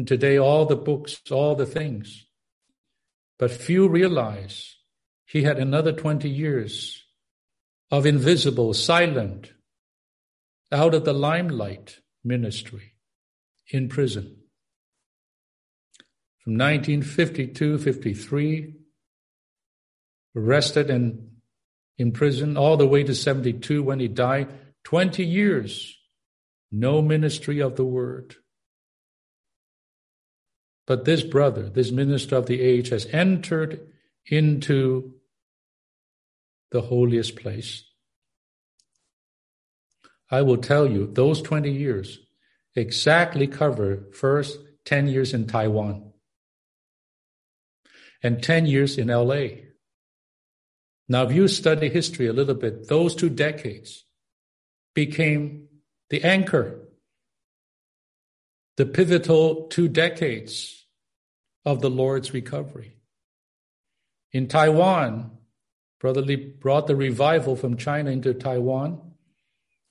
And 0.00 0.08
today, 0.08 0.38
all 0.38 0.64
the 0.64 0.76
books, 0.76 1.20
all 1.30 1.54
the 1.54 1.66
things. 1.66 2.24
But 3.38 3.50
few 3.50 3.86
realize 3.86 4.76
he 5.26 5.42
had 5.42 5.58
another 5.58 5.92
20 5.92 6.26
years 6.26 7.04
of 7.90 8.06
invisible, 8.06 8.72
silent, 8.72 9.52
out 10.72 10.94
of 10.94 11.04
the 11.04 11.12
limelight 11.12 11.98
ministry 12.24 12.94
in 13.68 13.90
prison. 13.90 14.38
From 16.42 16.54
1952 16.54 17.76
53, 17.76 18.76
arrested 20.34 20.88
and 20.88 21.28
in 21.98 22.12
prison, 22.12 22.56
all 22.56 22.78
the 22.78 22.88
way 22.88 23.04
to 23.04 23.14
72 23.14 23.82
when 23.82 24.00
he 24.00 24.08
died, 24.08 24.48
20 24.84 25.22
years, 25.26 25.94
no 26.72 27.02
ministry 27.02 27.60
of 27.60 27.76
the 27.76 27.84
word. 27.84 28.36
But 30.90 31.04
this 31.04 31.22
brother, 31.22 31.68
this 31.68 31.92
minister 31.92 32.34
of 32.34 32.46
the 32.46 32.60
age, 32.60 32.88
has 32.88 33.06
entered 33.12 33.78
into 34.26 35.14
the 36.72 36.80
holiest 36.80 37.36
place. 37.36 37.84
I 40.32 40.42
will 40.42 40.56
tell 40.56 40.90
you, 40.90 41.06
those 41.06 41.42
20 41.42 41.70
years 41.70 42.18
exactly 42.74 43.46
cover 43.46 44.08
first 44.12 44.58
10 44.84 45.06
years 45.06 45.32
in 45.32 45.46
Taiwan 45.46 46.10
and 48.20 48.42
10 48.42 48.66
years 48.66 48.98
in 48.98 49.06
LA. 49.06 49.46
Now, 51.08 51.22
if 51.22 51.32
you 51.32 51.46
study 51.46 51.88
history 51.88 52.26
a 52.26 52.32
little 52.32 52.56
bit, 52.56 52.88
those 52.88 53.14
two 53.14 53.30
decades 53.30 54.06
became 54.92 55.68
the 56.08 56.24
anchor, 56.24 56.80
the 58.76 58.86
pivotal 58.86 59.68
two 59.68 59.86
decades 59.86 60.78
of 61.64 61.80
the 61.80 61.90
Lord's 61.90 62.32
recovery. 62.32 62.96
In 64.32 64.48
Taiwan, 64.48 65.38
Brother 66.00 66.22
Lee 66.22 66.36
brought 66.36 66.86
the 66.86 66.96
revival 66.96 67.56
from 67.56 67.76
China 67.76 68.10
into 68.10 68.32
Taiwan, 68.32 69.00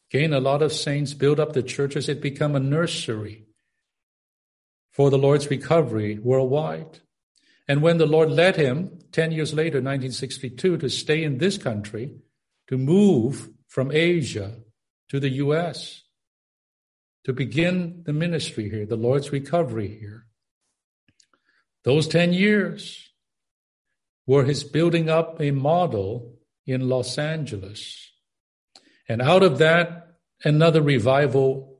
gained 0.10 0.34
a 0.34 0.39
lot 0.39 0.62
of 0.62 0.73
saints, 0.73 1.13
built 1.13 1.39
up 1.39 1.53
the 1.53 1.62
churches. 1.62 2.10
It 2.10 2.21
became 2.21 2.55
a 2.55 2.60
nursery 2.60 3.45
for 4.91 5.10
the 5.10 5.17
Lord's 5.17 5.49
recovery 5.49 6.17
worldwide. 6.17 6.99
And 7.67 7.84
when 7.84 7.99
the 7.99 8.08
Lord 8.08 8.32
led 8.32 8.55
him 8.55 8.99
10 9.12 9.32
years 9.32 9.53
later, 9.53 9.77
1962, 9.77 10.77
to 10.77 10.89
stay 10.89 11.23
in 11.23 11.38
this 11.38 11.58
country, 11.60 12.15
to 12.67 12.77
move 12.77 13.49
from 13.67 13.91
Asia 13.91 14.55
to 15.10 15.19
the 15.19 15.29
US, 15.29 16.03
to 17.25 17.34
begin 17.34 18.01
the 18.05 18.13
ministry 18.13 18.69
here, 18.69 18.88
the 18.88 18.95
Lord's 18.95 19.32
recovery 19.32 19.99
here. 19.99 20.25
Those 21.84 22.08
10 22.08 22.34
years 22.34 23.10
were 24.28 24.44
his 24.44 24.63
building 24.63 25.10
up 25.10 25.42
a 25.42 25.52
model 25.52 26.36
in 26.65 26.88
Los 26.88 27.18
Angeles. 27.18 28.12
And 29.08 29.22
out 29.22 29.44
of 29.44 29.58
that, 29.58 30.18
another 30.44 30.82
revival 30.82 31.80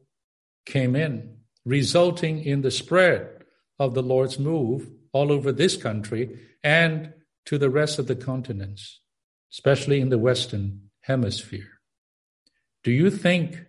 came 0.66 0.96
in, 0.96 1.38
resulting 1.66 2.44
in 2.44 2.62
the 2.62 2.72
spread 2.72 3.44
of 3.78 3.94
the 3.94 4.02
Lord's 4.02 4.40
move 4.40 4.90
all 5.14 5.32
over 5.32 5.52
this 5.52 5.78
country 5.78 6.40
and 6.64 7.14
to 7.46 7.58
the 7.58 7.70
rest 7.70 8.00
of 8.00 8.08
the 8.08 8.16
continents, 8.16 9.00
especially 9.52 10.00
in 10.02 10.10
the 10.10 10.20
Western 10.20 10.90
Hemisphere. 11.02 11.80
Do 12.84 12.92
you 12.92 13.10
think 13.10 13.66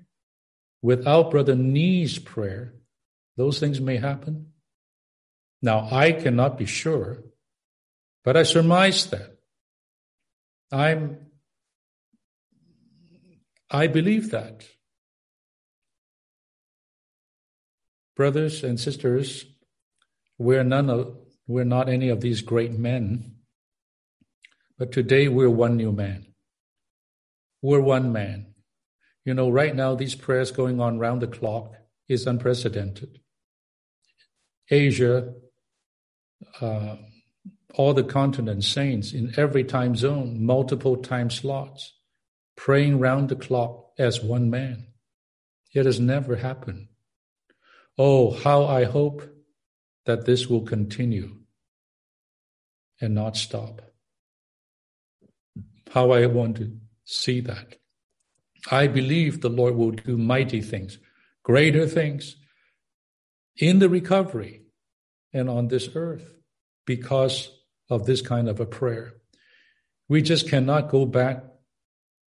without 0.82 1.30
Brother 1.30 1.54
Nee's 1.54 2.18
prayer, 2.18 2.74
those 3.36 3.58
things 3.58 3.80
may 3.80 3.96
happen? 3.96 4.52
Now, 5.62 5.88
I 5.90 6.12
cannot 6.12 6.56
be 6.56 6.66
sure, 6.66 7.22
but 8.24 8.36
I 8.36 8.44
surmise 8.44 9.06
that. 9.06 9.38
I'm, 10.72 11.18
I 13.70 13.86
believe 13.86 14.30
that. 14.30 14.64
Brothers 18.16 18.64
and 18.64 18.78
sisters, 18.78 19.46
we're 20.38 20.64
none 20.64 20.88
of, 20.88 21.16
we're 21.46 21.64
not 21.64 21.88
any 21.88 22.08
of 22.08 22.20
these 22.20 22.40
great 22.40 22.72
men, 22.72 23.36
but 24.78 24.92
today 24.92 25.28
we're 25.28 25.50
one 25.50 25.76
new 25.76 25.92
man. 25.92 26.26
We're 27.62 27.80
one 27.80 28.12
man. 28.12 28.54
You 29.24 29.34
know, 29.34 29.50
right 29.50 29.74
now, 29.74 29.94
these 29.94 30.14
prayers 30.14 30.50
going 30.50 30.80
on 30.80 30.98
round 30.98 31.20
the 31.20 31.26
clock 31.26 31.74
is 32.08 32.26
unprecedented. 32.26 33.20
Asia, 34.70 35.34
uh, 36.60 36.96
all 37.74 37.94
the 37.94 38.04
continent 38.04 38.64
saints 38.64 39.12
in 39.12 39.32
every 39.36 39.64
time 39.64 39.96
zone, 39.96 40.44
multiple 40.44 40.96
time 40.96 41.30
slots, 41.30 41.94
praying 42.56 42.98
round 42.98 43.28
the 43.28 43.36
clock 43.36 43.90
as 43.98 44.20
one 44.20 44.50
man. 44.50 44.86
It 45.72 45.86
has 45.86 46.00
never 46.00 46.36
happened. 46.36 46.88
Oh, 47.96 48.32
how 48.32 48.64
I 48.64 48.84
hope 48.84 49.22
that 50.06 50.24
this 50.24 50.48
will 50.48 50.62
continue 50.62 51.36
and 53.00 53.14
not 53.14 53.36
stop. 53.36 53.82
How 55.90 56.10
I 56.10 56.26
want 56.26 56.56
to 56.56 56.76
see 57.04 57.40
that. 57.40 57.76
I 58.70 58.86
believe 58.86 59.40
the 59.40 59.48
Lord 59.48 59.74
will 59.74 59.92
do 59.92 60.18
mighty 60.18 60.60
things, 60.60 60.98
greater 61.42 61.86
things 61.86 62.36
in 63.56 63.78
the 63.78 63.88
recovery 63.88 64.59
and 65.32 65.48
on 65.48 65.68
this 65.68 65.88
earth 65.94 66.34
because 66.86 67.50
of 67.88 68.06
this 68.06 68.22
kind 68.22 68.48
of 68.48 68.60
a 68.60 68.66
prayer. 68.66 69.14
We 70.08 70.22
just 70.22 70.48
cannot 70.48 70.90
go 70.90 71.06
back 71.06 71.44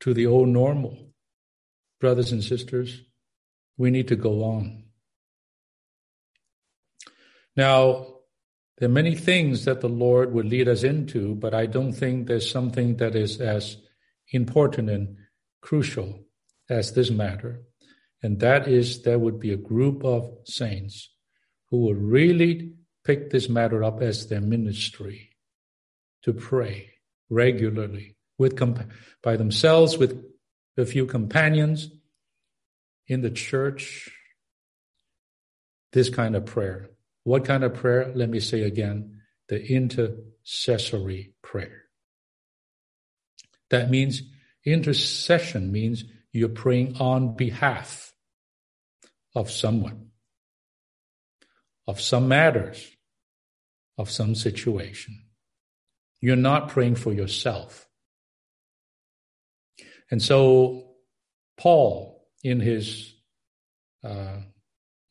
to 0.02 0.14
the 0.14 0.28
old 0.28 0.50
normal. 0.50 0.98
Brothers 2.00 2.32
and 2.32 2.44
sisters, 2.44 3.02
we 3.78 3.92
need 3.92 4.08
to 4.08 4.16
go 4.16 4.44
on. 4.44 4.84
Now, 7.56 8.08
there 8.78 8.90
are 8.90 8.92
many 8.92 9.16
things 9.16 9.66
that 9.66 9.82
the 9.82 9.90
Lord 9.90 10.34
would 10.34 10.48
lead 10.48 10.68
us 10.68 10.84
into, 10.84 11.36
but 11.36 11.54
I 11.54 11.68
don't 11.68 11.94
think 11.94 12.26
there's 12.26 12.50
something 12.50 12.98
that 12.98 13.16
is 13.16 13.40
as 13.40 13.78
important 14.32 14.90
and 14.90 15.18
crucial 15.62 16.26
as 16.70 16.94
this 16.94 17.12
matter. 17.12 17.62
And 18.24 18.40
that 18.40 18.68
is 18.68 19.04
there 19.04 19.20
would 19.20 19.40
be 19.40 19.52
a 19.52 19.58
group 19.58 20.04
of 20.04 20.32
saints 20.46 21.10
who 21.70 21.82
would 21.86 21.98
really 21.98 22.74
pick 23.04 23.30
this 23.30 23.50
matter 23.50 23.84
up 23.84 24.02
as 24.02 24.28
their 24.28 24.42
ministry 24.42 25.30
to 26.24 26.34
pray 26.34 26.92
regularly 27.30 28.16
with 28.38 28.60
by 29.24 29.38
themselves 29.38 29.98
with 29.98 30.24
a 30.78 30.86
few 30.86 31.06
companions 31.06 31.90
in 33.08 33.22
the 33.22 33.30
church. 33.30 34.10
This 35.94 36.10
kind 36.10 36.36
of 36.36 36.46
prayer. 36.46 36.90
What 37.24 37.46
kind 37.46 37.64
of 37.64 37.74
prayer? 37.74 38.12
Let 38.16 38.30
me 38.30 38.40
say 38.40 38.62
again 38.62 39.22
the 39.50 39.62
intercessory 39.62 41.34
prayer. 41.42 41.84
That 43.70 43.90
means 43.90 44.22
intercession 44.66 45.72
means 45.72 46.04
you're 46.32 46.50
praying 46.50 46.98
on 46.98 47.36
behalf 47.36 48.14
of 49.36 49.52
someone 49.52 50.11
of 51.88 52.00
some 52.00 52.28
matters 52.28 52.90
of 53.98 54.10
some 54.10 54.36
situation 54.36 55.22
you're 56.22 56.36
not 56.36 56.70
praying 56.70 56.96
for 56.96 57.12
yourself. 57.12 57.88
And 60.12 60.22
so, 60.22 60.92
Paul, 61.58 62.28
in 62.44 62.60
his 62.60 63.14
uh, 64.04 64.38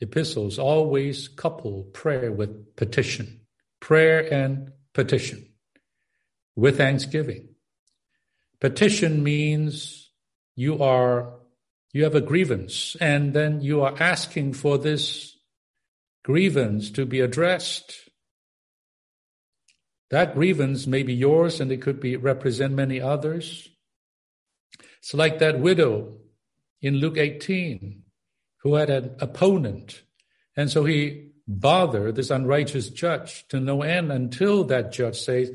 epistles, 0.00 0.58
always 0.58 1.26
couple 1.28 1.84
prayer 1.92 2.30
with 2.30 2.76
petition, 2.76 3.40
prayer 3.80 4.32
and 4.32 4.72
petition 4.94 5.46
with 6.54 6.76
thanksgiving. 6.76 7.48
Petition 8.60 9.22
means 9.22 10.10
you 10.54 10.82
are 10.82 11.34
you 11.92 12.04
have 12.04 12.14
a 12.14 12.20
grievance 12.20 12.96
and 13.00 13.34
then 13.34 13.62
you 13.62 13.80
are 13.80 13.94
asking 13.98 14.52
for 14.52 14.78
this 14.78 15.36
grievance 16.22 16.90
to 16.90 17.06
be 17.06 17.20
addressed 17.20 18.10
that 20.10 20.34
grievance 20.34 20.86
may 20.86 21.04
be 21.04 21.14
yours 21.14 21.60
and 21.60 21.70
it 21.70 21.80
could 21.80 22.00
be 22.00 22.16
represent 22.16 22.74
many 22.74 23.00
others. 23.00 23.68
It's 24.98 25.14
like 25.14 25.38
that 25.38 25.60
widow 25.60 26.18
in 26.82 26.96
Luke 26.96 27.16
18 27.16 28.02
who 28.62 28.74
had 28.74 28.90
an 28.90 29.16
opponent. 29.20 30.02
And 30.56 30.68
so 30.68 30.84
he 30.84 31.30
bothered 31.46 32.16
this 32.16 32.30
unrighteous 32.30 32.90
judge 32.90 33.46
to 33.48 33.60
no 33.60 33.82
end 33.82 34.10
until 34.10 34.64
that 34.64 34.92
judge 34.92 35.18
says, 35.18 35.52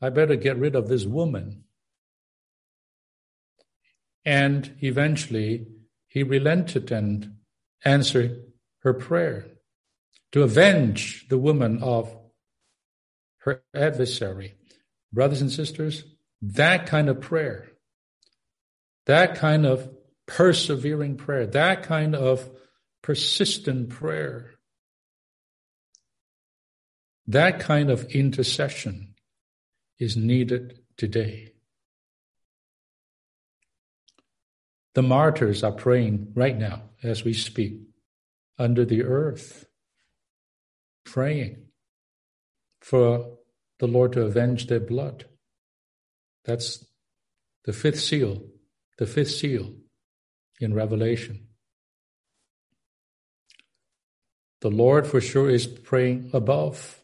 I 0.00 0.10
better 0.10 0.36
get 0.36 0.56
rid 0.56 0.74
of 0.74 0.88
this 0.88 1.04
woman. 1.04 1.64
And 4.24 4.76
eventually 4.80 5.66
he 6.06 6.22
relented 6.22 6.92
and 6.92 7.36
answered 7.84 8.44
her 8.82 8.94
prayer 8.94 9.48
to 10.32 10.42
avenge 10.42 11.26
the 11.28 11.38
woman 11.38 11.82
of 11.82 12.14
her 13.38 13.62
adversary. 13.74 14.54
Brothers 15.12 15.40
and 15.40 15.50
sisters, 15.50 16.04
that 16.40 16.86
kind 16.86 17.08
of 17.08 17.20
prayer, 17.20 17.68
that 19.06 19.34
kind 19.34 19.66
of 19.66 19.90
persevering 20.26 21.16
prayer, 21.16 21.46
that 21.46 21.82
kind 21.82 22.14
of 22.14 22.48
persistent 23.02 23.90
prayer. 23.90 24.52
That 27.26 27.60
kind 27.60 27.90
of 27.90 28.04
intercession 28.12 29.14
is 29.98 30.16
needed 30.16 30.80
today. 30.96 31.52
The 34.94 35.02
martyrs 35.02 35.62
are 35.62 35.72
praying 35.72 36.32
right 36.34 36.56
now 36.56 36.90
as 37.02 37.24
we 37.24 37.32
speak 37.32 37.80
under 38.58 38.84
the 38.84 39.02
earth, 39.04 39.66
praying 41.04 41.66
for 42.80 43.38
the 43.78 43.86
Lord 43.86 44.12
to 44.12 44.22
avenge 44.22 44.66
their 44.66 44.80
blood. 44.80 45.26
That's 46.44 46.84
the 47.64 47.72
fifth 47.72 48.00
seal, 48.00 48.42
the 48.98 49.06
fifth 49.06 49.30
seal 49.30 49.74
in 50.60 50.74
Revelation. 50.74 51.48
The 54.60 54.70
Lord 54.70 55.06
for 55.06 55.20
sure 55.20 55.50
is 55.50 55.66
praying 55.66 56.30
above. 56.32 57.00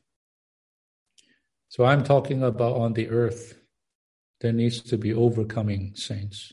So 1.68 1.84
I'm 1.84 2.04
talking 2.04 2.42
about 2.42 2.76
on 2.76 2.92
the 2.92 3.10
earth. 3.10 3.54
There 4.40 4.52
needs 4.52 4.80
to 4.82 4.96
be 4.96 5.12
overcoming 5.12 5.92
saints 5.96 6.52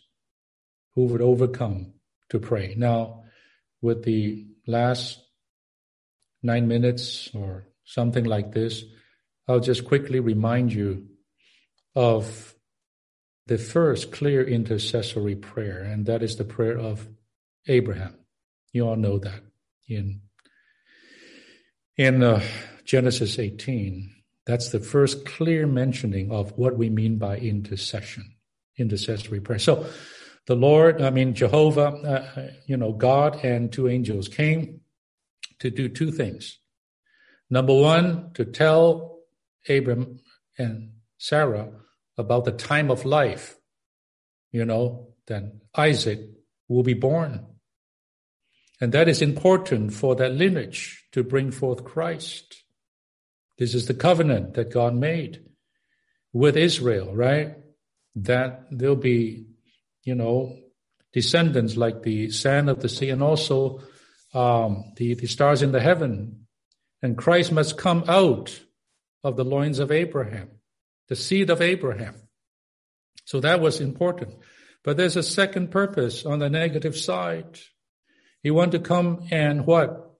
who 0.95 1.05
would 1.05 1.21
overcome 1.21 1.93
to 2.29 2.39
pray. 2.39 2.73
Now, 2.75 3.23
with 3.81 4.03
the 4.03 4.47
last 4.65 5.19
nine 6.45 6.67
minutes 6.67 7.29
or 7.33 7.67
something 7.83 8.25
like 8.25 8.51
this, 8.51 8.83
I'll 9.47 9.59
just 9.59 9.85
quickly 9.85 10.19
remind 10.19 10.73
you 10.73 11.07
of 11.95 12.55
the 13.47 13.57
first 13.57 14.11
clear 14.11 14.43
intercessory 14.43 15.35
prayer, 15.35 15.79
and 15.83 16.05
that 16.07 16.23
is 16.23 16.35
the 16.35 16.43
prayer 16.43 16.77
of 16.77 17.07
Abraham. 17.67 18.15
You 18.73 18.87
all 18.87 18.95
know 18.95 19.19
that 19.19 19.41
in 19.87 20.21
in 21.97 22.23
uh, 22.23 22.41
Genesis 22.83 23.39
18. 23.39 24.11
That's 24.45 24.69
the 24.69 24.79
first 24.79 25.25
clear 25.25 25.65
mentioning 25.65 26.31
of 26.31 26.51
what 26.57 26.77
we 26.77 26.89
mean 26.89 27.17
by 27.17 27.37
intercession, 27.37 28.35
intercessory 28.77 29.39
prayer. 29.39 29.59
So, 29.59 29.87
the 30.45 30.55
Lord, 30.55 31.01
I 31.01 31.09
mean 31.09 31.33
Jehovah, 31.33 31.87
uh, 31.87 32.39
uh 32.39 32.47
you 32.67 32.77
know, 32.77 32.91
God 32.91 33.43
and 33.43 33.71
two 33.71 33.87
angels 33.87 34.27
came 34.27 34.81
to 35.59 35.69
do 35.69 35.89
two 35.89 36.11
things. 36.11 36.59
Number 37.49 37.73
one, 37.73 38.31
to 38.33 38.45
tell 38.45 39.19
Abram 39.69 40.19
and 40.57 40.91
Sarah 41.17 41.71
about 42.17 42.45
the 42.45 42.51
time 42.51 42.89
of 42.89 43.05
life, 43.05 43.55
you 44.51 44.65
know, 44.65 45.13
then 45.27 45.61
Isaac 45.75 46.19
will 46.67 46.83
be 46.83 46.93
born. 46.93 47.45
And 48.81 48.91
that 48.91 49.07
is 49.07 49.21
important 49.21 49.93
for 49.93 50.15
that 50.15 50.33
lineage 50.33 51.05
to 51.13 51.23
bring 51.23 51.51
forth 51.51 51.83
Christ. 51.83 52.63
This 53.57 53.73
is 53.73 53.87
the 53.87 53.93
covenant 53.93 54.55
that 54.55 54.73
God 54.73 54.95
made 54.95 55.45
with 56.33 56.57
Israel, 56.57 57.15
right? 57.15 57.55
That 58.15 58.65
there'll 58.71 58.95
be, 58.95 59.45
you 60.03 60.15
know, 60.15 60.57
descendants 61.13 61.77
like 61.77 62.03
the 62.03 62.29
sand 62.29 62.69
of 62.69 62.81
the 62.81 62.89
sea 62.89 63.09
and 63.09 63.23
also 63.23 63.81
um, 64.35 64.93
the, 64.97 65.15
the 65.15 65.27
stars 65.27 65.61
in 65.61 65.71
the 65.71 65.81
heaven. 65.81 66.45
And 67.01 67.17
Christ 67.17 67.51
must 67.51 67.77
come 67.77 68.03
out 68.07 68.59
of 69.23 69.35
the 69.35 69.45
loins 69.45 69.79
of 69.79 69.91
Abraham 69.91 70.49
the 71.07 71.15
seed 71.15 71.49
of 71.49 71.61
Abraham. 71.61 72.15
So 73.25 73.39
that 73.41 73.59
was 73.59 73.81
important. 73.81 74.35
But 74.83 74.97
there's 74.97 75.15
a 75.15 75.23
second 75.23 75.71
purpose 75.71 76.25
on 76.25 76.39
the 76.39 76.49
negative 76.49 76.97
side. 76.97 77.59
He 78.43 78.51
wanted 78.51 78.83
to 78.83 78.87
come 78.87 79.27
and 79.31 79.65
what? 79.65 80.11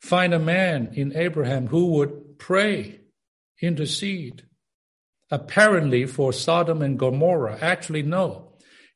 Find 0.00 0.32
a 0.32 0.38
man 0.38 0.92
in 0.94 1.16
Abraham 1.16 1.66
who 1.66 1.86
would 1.94 2.38
pray, 2.38 3.00
intercede, 3.60 4.46
apparently 5.30 6.06
for 6.06 6.32
Sodom 6.32 6.80
and 6.80 6.98
Gomorrah. 6.98 7.58
Actually, 7.60 8.02
no. 8.02 8.49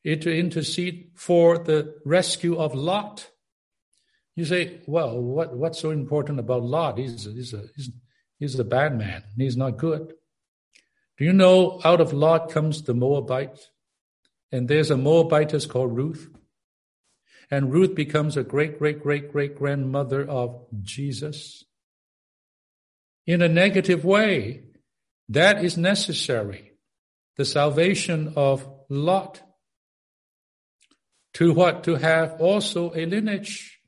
It 0.05 0.21
to 0.21 0.33
intercede 0.33 1.09
for 1.15 1.57
the 1.57 1.95
rescue 2.05 2.57
of 2.57 2.73
Lot. 2.73 3.29
You 4.37 4.45
say, 4.45 4.79
well, 4.87 5.19
what, 5.19 5.57
what's 5.57 5.79
so 5.79 5.91
important 5.91 6.39
about 6.39 6.63
Lot? 6.63 6.97
He's, 6.97 7.25
he's, 7.25 7.53
a, 7.53 7.63
he's 7.75 7.89
He's 8.39 8.59
a 8.59 8.63
bad 8.65 8.97
man. 8.97 9.23
He's 9.37 9.57
not 9.57 9.77
good. 9.77 10.13
Do 11.17 11.25
you 11.25 11.33
know 11.33 11.79
out 11.83 12.01
of 12.01 12.13
Lot 12.13 12.51
comes 12.51 12.81
the 12.81 12.93
Moabite? 12.93 13.59
And 14.51 14.67
there's 14.67 14.91
a 14.91 14.97
Moabitess 14.97 15.65
called 15.65 15.95
Ruth. 15.95 16.29
And 17.49 17.71
Ruth 17.71 17.95
becomes 17.95 18.35
a 18.35 18.43
great, 18.43 18.77
great, 18.77 19.01
great, 19.01 19.31
great 19.31 19.57
grandmother 19.57 20.27
of 20.27 20.65
Jesus. 20.81 21.63
In 23.25 23.41
a 23.41 23.47
negative 23.47 24.03
way, 24.03 24.63
that 25.29 25.63
is 25.63 25.77
necessary. 25.77 26.73
The 27.37 27.45
salvation 27.45 28.33
of 28.35 28.67
Lot. 28.89 29.41
To 31.35 31.53
what? 31.53 31.83
To 31.83 31.95
have 31.95 32.39
also 32.39 32.93
a 32.95 33.05
lineage. 33.05 33.79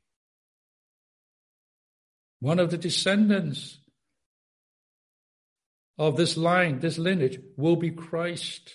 One 2.40 2.60
of 2.60 2.72
the 2.72 2.78
descendants 2.78 3.80
of 5.98 6.18
this 6.18 6.38
line, 6.38 6.80
this 6.80 6.98
lineage, 6.98 7.40
will 7.56 7.78
be 7.78 7.92
Christ. 7.92 8.72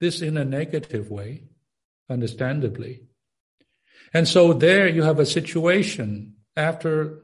This 0.00 0.20
in 0.20 0.36
a 0.36 0.44
negative 0.44 1.10
way, 1.10 1.44
understandably. 2.10 3.02
And 4.12 4.26
so 4.26 4.52
there 4.52 4.88
you 4.88 5.04
have 5.04 5.20
a 5.20 5.26
situation 5.26 6.34
after, 6.56 7.22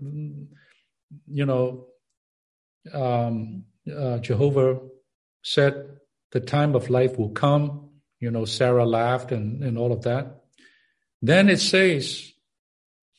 you 1.27 1.47
know, 1.47 1.87
um, 2.95 3.65
uh, 3.93 4.19
Jehovah 4.19 4.81
said 5.43 5.99
the 6.31 6.41
time 6.41 6.77
of 6.77 6.91
life 6.91 7.19
will 7.19 7.31
come. 7.31 7.88
You 8.21 8.31
know, 8.31 8.45
Sarah 8.45 8.87
laughed 8.87 9.33
and, 9.33 9.63
and 9.63 9.79
all 9.79 9.93
of 9.93 10.03
that. 10.03 10.43
Then 11.23 11.49
it 11.49 11.61
says, 11.61 12.33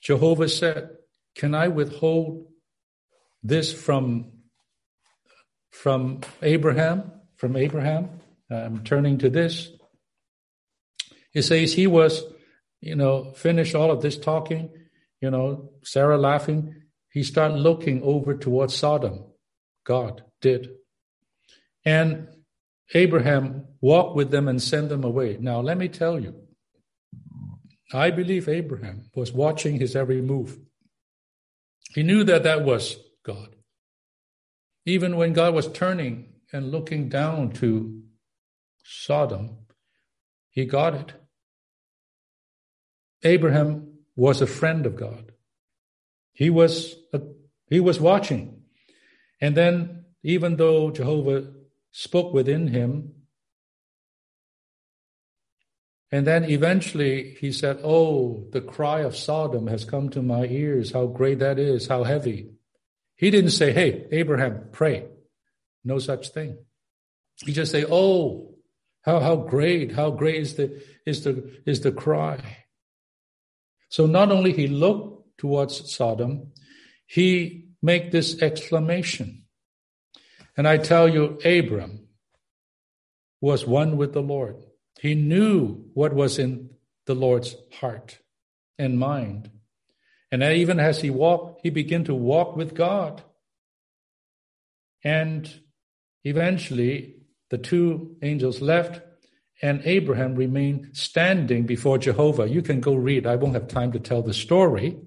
Jehovah 0.01 0.49
said, 0.49 0.89
Can 1.35 1.55
I 1.55 1.67
withhold 1.67 2.47
this 3.43 3.71
from 3.71 4.31
from 5.71 6.19
Abraham, 6.41 7.11
from 7.37 7.55
Abraham, 7.55 8.09
I'm 8.51 8.83
turning 8.83 9.19
to 9.19 9.29
this. 9.29 9.69
He 11.31 11.41
says 11.41 11.73
he 11.73 11.87
was, 11.87 12.23
you 12.81 12.95
know, 12.95 13.31
finished 13.33 13.75
all 13.75 13.91
of 13.91 14.01
this 14.01 14.17
talking, 14.17 14.71
you 15.21 15.29
know, 15.29 15.71
Sarah 15.83 16.17
laughing. 16.17 16.75
He 17.11 17.23
started 17.23 17.57
looking 17.57 18.01
over 18.03 18.35
towards 18.35 18.75
Sodom. 18.75 19.25
God 19.85 20.23
did. 20.41 20.69
And 21.85 22.27
Abraham 22.93 23.65
walked 23.81 24.15
with 24.15 24.31
them 24.31 24.47
and 24.47 24.61
send 24.61 24.89
them 24.89 25.03
away. 25.03 25.37
Now, 25.39 25.61
let 25.61 25.77
me 25.77 25.87
tell 25.87 26.19
you, 26.19 26.35
I 27.93 28.11
believe 28.11 28.47
Abraham 28.47 29.09
was 29.15 29.31
watching 29.31 29.79
his 29.79 29.95
every 29.95 30.21
move. 30.21 30.59
He 31.95 32.03
knew 32.03 32.23
that 32.23 32.43
that 32.43 32.63
was 32.63 32.97
God. 33.23 33.55
Even 34.85 35.17
when 35.17 35.33
God 35.33 35.53
was 35.53 35.71
turning 35.71 36.33
and 36.53 36.71
looking 36.71 37.09
down 37.09 37.51
to 37.53 38.01
Sodom, 38.83 39.57
he 40.49 40.65
got 40.65 40.93
it. 40.93 41.13
Abraham 43.23 43.99
was 44.15 44.41
a 44.41 44.47
friend 44.47 44.85
of 44.85 44.95
God. 44.95 45.31
He 46.33 46.49
was 46.49 46.95
a, 47.13 47.21
he 47.69 47.79
was 47.79 47.99
watching. 47.99 48.61
And 49.41 49.55
then 49.55 50.05
even 50.23 50.57
though 50.57 50.91
Jehovah 50.91 51.51
spoke 51.91 52.33
within 52.33 52.67
him, 52.67 53.13
and 56.11 56.25
then 56.25 56.45
eventually 56.45 57.37
he 57.39 57.51
said, 57.51 57.79
Oh, 57.83 58.47
the 58.51 58.61
cry 58.61 59.01
of 59.01 59.15
Sodom 59.15 59.67
has 59.67 59.85
come 59.85 60.09
to 60.09 60.21
my 60.21 60.45
ears. 60.45 60.91
How 60.91 61.05
great 61.05 61.39
that 61.39 61.59
is, 61.59 61.87
how 61.87 62.03
heavy. 62.03 62.51
He 63.15 63.29
didn't 63.29 63.51
say, 63.51 63.71
Hey, 63.71 64.07
Abraham, 64.11 64.69
pray. 64.71 65.05
No 65.83 65.99
such 65.99 66.29
thing. 66.29 66.57
He 67.45 67.53
just 67.53 67.71
say, 67.71 67.85
Oh, 67.87 68.55
how, 69.03 69.19
how 69.19 69.35
great, 69.35 69.93
how 69.93 70.11
great 70.11 70.41
is 70.41 70.55
the, 70.55 70.81
is 71.05 71.23
the, 71.23 71.61
is 71.65 71.81
the 71.81 71.91
cry. 71.91 72.39
So 73.89 74.05
not 74.05 74.31
only 74.31 74.53
he 74.53 74.67
looked 74.67 75.37
towards 75.37 75.93
Sodom, 75.93 76.51
he 77.05 77.69
make 77.81 78.11
this 78.11 78.41
exclamation. 78.41 79.43
And 80.57 80.67
I 80.67 80.77
tell 80.77 81.07
you, 81.07 81.39
Abram 81.45 82.07
was 83.41 83.65
one 83.65 83.95
with 83.95 84.13
the 84.13 84.21
Lord. 84.21 84.57
He 84.99 85.15
knew 85.15 85.85
what 85.93 86.13
was 86.13 86.37
in 86.37 86.71
the 87.05 87.15
Lord's 87.15 87.55
heart 87.79 88.19
and 88.77 88.99
mind. 88.99 89.49
And 90.29 90.43
even 90.43 90.77
as 90.77 90.99
he 90.99 91.09
walked, 91.09 91.61
he 91.63 91.69
began 91.69 92.03
to 92.03 92.13
walk 92.13 92.57
with 92.57 92.75
God. 92.75 93.23
And 95.01 95.49
eventually, 96.25 97.15
the 97.49 97.57
two 97.57 98.17
angels 98.21 98.61
left, 98.61 99.01
and 99.61 99.81
Abraham 99.85 100.35
remained 100.35 100.89
standing 100.97 101.65
before 101.65 101.97
Jehovah. 101.97 102.49
You 102.49 102.61
can 102.61 102.81
go 102.81 102.93
read. 102.93 103.25
I 103.25 103.37
won't 103.37 103.53
have 103.53 103.69
time 103.69 103.93
to 103.93 103.99
tell 103.99 104.21
the 104.21 104.33
story. 104.33 104.97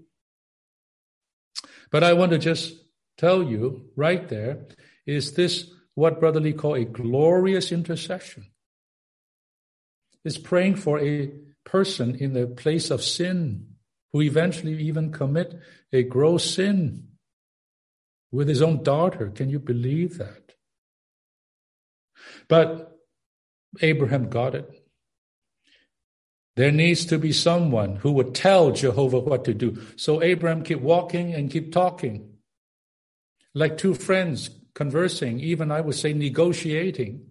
But 1.90 2.03
I 2.03 2.14
want 2.14 2.32
to 2.32 2.38
just 2.38 2.74
tell 3.18 3.43
you 3.43 3.90
right 3.95 4.26
there 4.28 4.66
is 5.05 5.34
this 5.34 5.70
what 5.95 6.18
Brother 6.18 6.40
Lee 6.40 6.55
call 6.55 6.76
a 6.76 6.86
glorious 6.86 7.70
intercession? 7.70 8.47
Is 10.24 10.38
praying 10.38 10.76
for 10.76 11.00
a 11.00 11.32
person 11.64 12.14
in 12.14 12.32
the 12.32 12.46
place 12.46 12.90
of 12.90 13.02
sin 13.02 13.66
who 14.12 14.20
eventually 14.20 14.80
even 14.82 15.10
commit 15.10 15.58
a 15.92 16.02
gross 16.02 16.54
sin 16.54 17.08
with 18.30 18.48
his 18.48 18.62
own 18.62 18.82
daughter. 18.82 19.30
Can 19.30 19.50
you 19.50 19.58
believe 19.58 20.18
that? 20.18 20.52
But 22.48 22.98
Abraham 23.80 24.28
got 24.28 24.54
it. 24.54 24.68
There 26.54 26.70
needs 26.70 27.06
to 27.06 27.18
be 27.18 27.32
someone 27.32 27.96
who 27.96 28.12
would 28.12 28.34
tell 28.34 28.72
Jehovah 28.72 29.20
what 29.20 29.44
to 29.46 29.54
do. 29.54 29.82
So 29.96 30.22
Abraham 30.22 30.62
keep 30.62 30.80
walking 30.80 31.32
and 31.32 31.50
keep 31.50 31.72
talking. 31.72 32.28
Like 33.54 33.78
two 33.78 33.94
friends 33.94 34.50
conversing, 34.74 35.40
even 35.40 35.70
I 35.70 35.80
would 35.80 35.94
say 35.94 36.12
negotiating. 36.12 37.26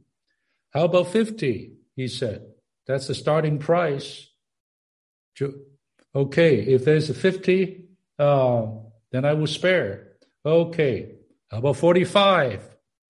How 0.74 0.86
about 0.86 1.08
50? 1.08 1.74
He 1.96 2.08
said. 2.08 2.51
That's 2.88 3.08
the 3.08 3.16
starting 3.16 3.60
price. 3.60 4.28
Okay, 6.14 6.60
if 6.62 6.84
there's 6.84 7.10
a 7.10 7.14
50, 7.14 7.86
uh, 8.20 8.68
then 9.12 9.26
I 9.26 9.34
will 9.34 9.48
spare. 9.48 10.14
Okay. 10.46 11.16
How 11.50 11.60
about 11.60 11.78
45? 11.78 12.62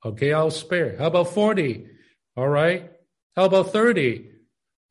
Okay, 0.05 0.33
I'll 0.33 0.51
spare. 0.51 0.97
How 0.97 1.07
about 1.07 1.33
40? 1.33 1.87
All 2.35 2.47
right. 2.47 2.91
How 3.35 3.45
about 3.45 3.71
30? 3.71 4.29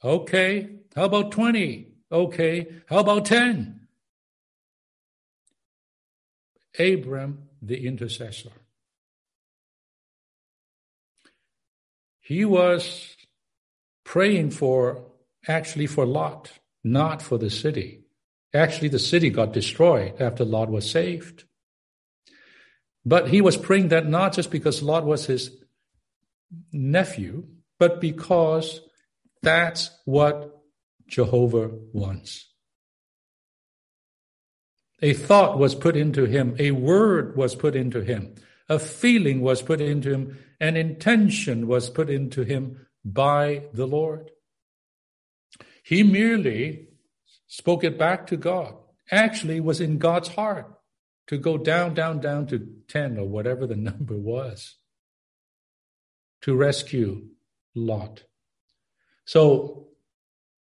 Okay. 0.02 0.68
How 0.94 1.04
about 1.04 1.32
20? 1.32 1.92
Okay. 2.10 2.66
How 2.86 2.98
about 2.98 3.26
10? 3.26 3.80
Abram, 6.78 7.48
the 7.60 7.86
intercessor. 7.86 8.52
He 12.20 12.44
was 12.44 13.16
praying 14.10 14.50
for, 14.50 15.06
actually 15.46 15.86
for 15.86 16.04
Lot, 16.04 16.50
not 16.82 17.22
for 17.22 17.38
the 17.38 17.48
city. 17.48 18.02
Actually, 18.52 18.88
the 18.88 18.98
city 18.98 19.30
got 19.30 19.52
destroyed 19.52 20.20
after 20.20 20.44
Lot 20.44 20.68
was 20.68 20.90
saved. 20.90 21.44
But 23.04 23.28
he 23.28 23.40
was 23.40 23.56
praying 23.56 23.90
that 23.90 24.08
not 24.08 24.32
just 24.32 24.50
because 24.50 24.82
Lot 24.82 25.06
was 25.06 25.26
his 25.26 25.52
nephew, 26.72 27.46
but 27.78 28.00
because 28.00 28.80
that's 29.42 29.90
what 30.06 30.60
Jehovah 31.06 31.70
wants. 31.92 32.48
A 35.02 35.12
thought 35.12 35.56
was 35.56 35.76
put 35.76 35.96
into 35.96 36.24
him, 36.24 36.56
a 36.58 36.72
word 36.72 37.36
was 37.36 37.54
put 37.54 37.76
into 37.76 38.00
him, 38.00 38.34
a 38.68 38.80
feeling 38.80 39.40
was 39.40 39.62
put 39.62 39.80
into 39.80 40.10
him, 40.10 40.38
an 40.58 40.76
intention 40.76 41.68
was 41.68 41.88
put 41.88 42.10
into 42.10 42.42
him 42.42 42.86
by 43.04 43.64
the 43.72 43.86
Lord. 43.86 44.30
He 45.82 46.02
merely 46.02 46.88
spoke 47.46 47.84
it 47.84 47.98
back 47.98 48.28
to 48.28 48.36
God, 48.36 48.74
actually 49.10 49.60
was 49.60 49.80
in 49.80 49.98
God's 49.98 50.28
heart 50.28 50.66
to 51.26 51.36
go 51.38 51.58
down, 51.58 51.94
down, 51.94 52.20
down 52.20 52.46
to 52.48 52.66
10 52.88 53.18
or 53.18 53.26
whatever 53.26 53.66
the 53.66 53.76
number 53.90 54.16
was 54.16 54.76
to 56.42 56.54
rescue 56.54 57.26
Lot. 57.74 58.24
So, 59.24 59.88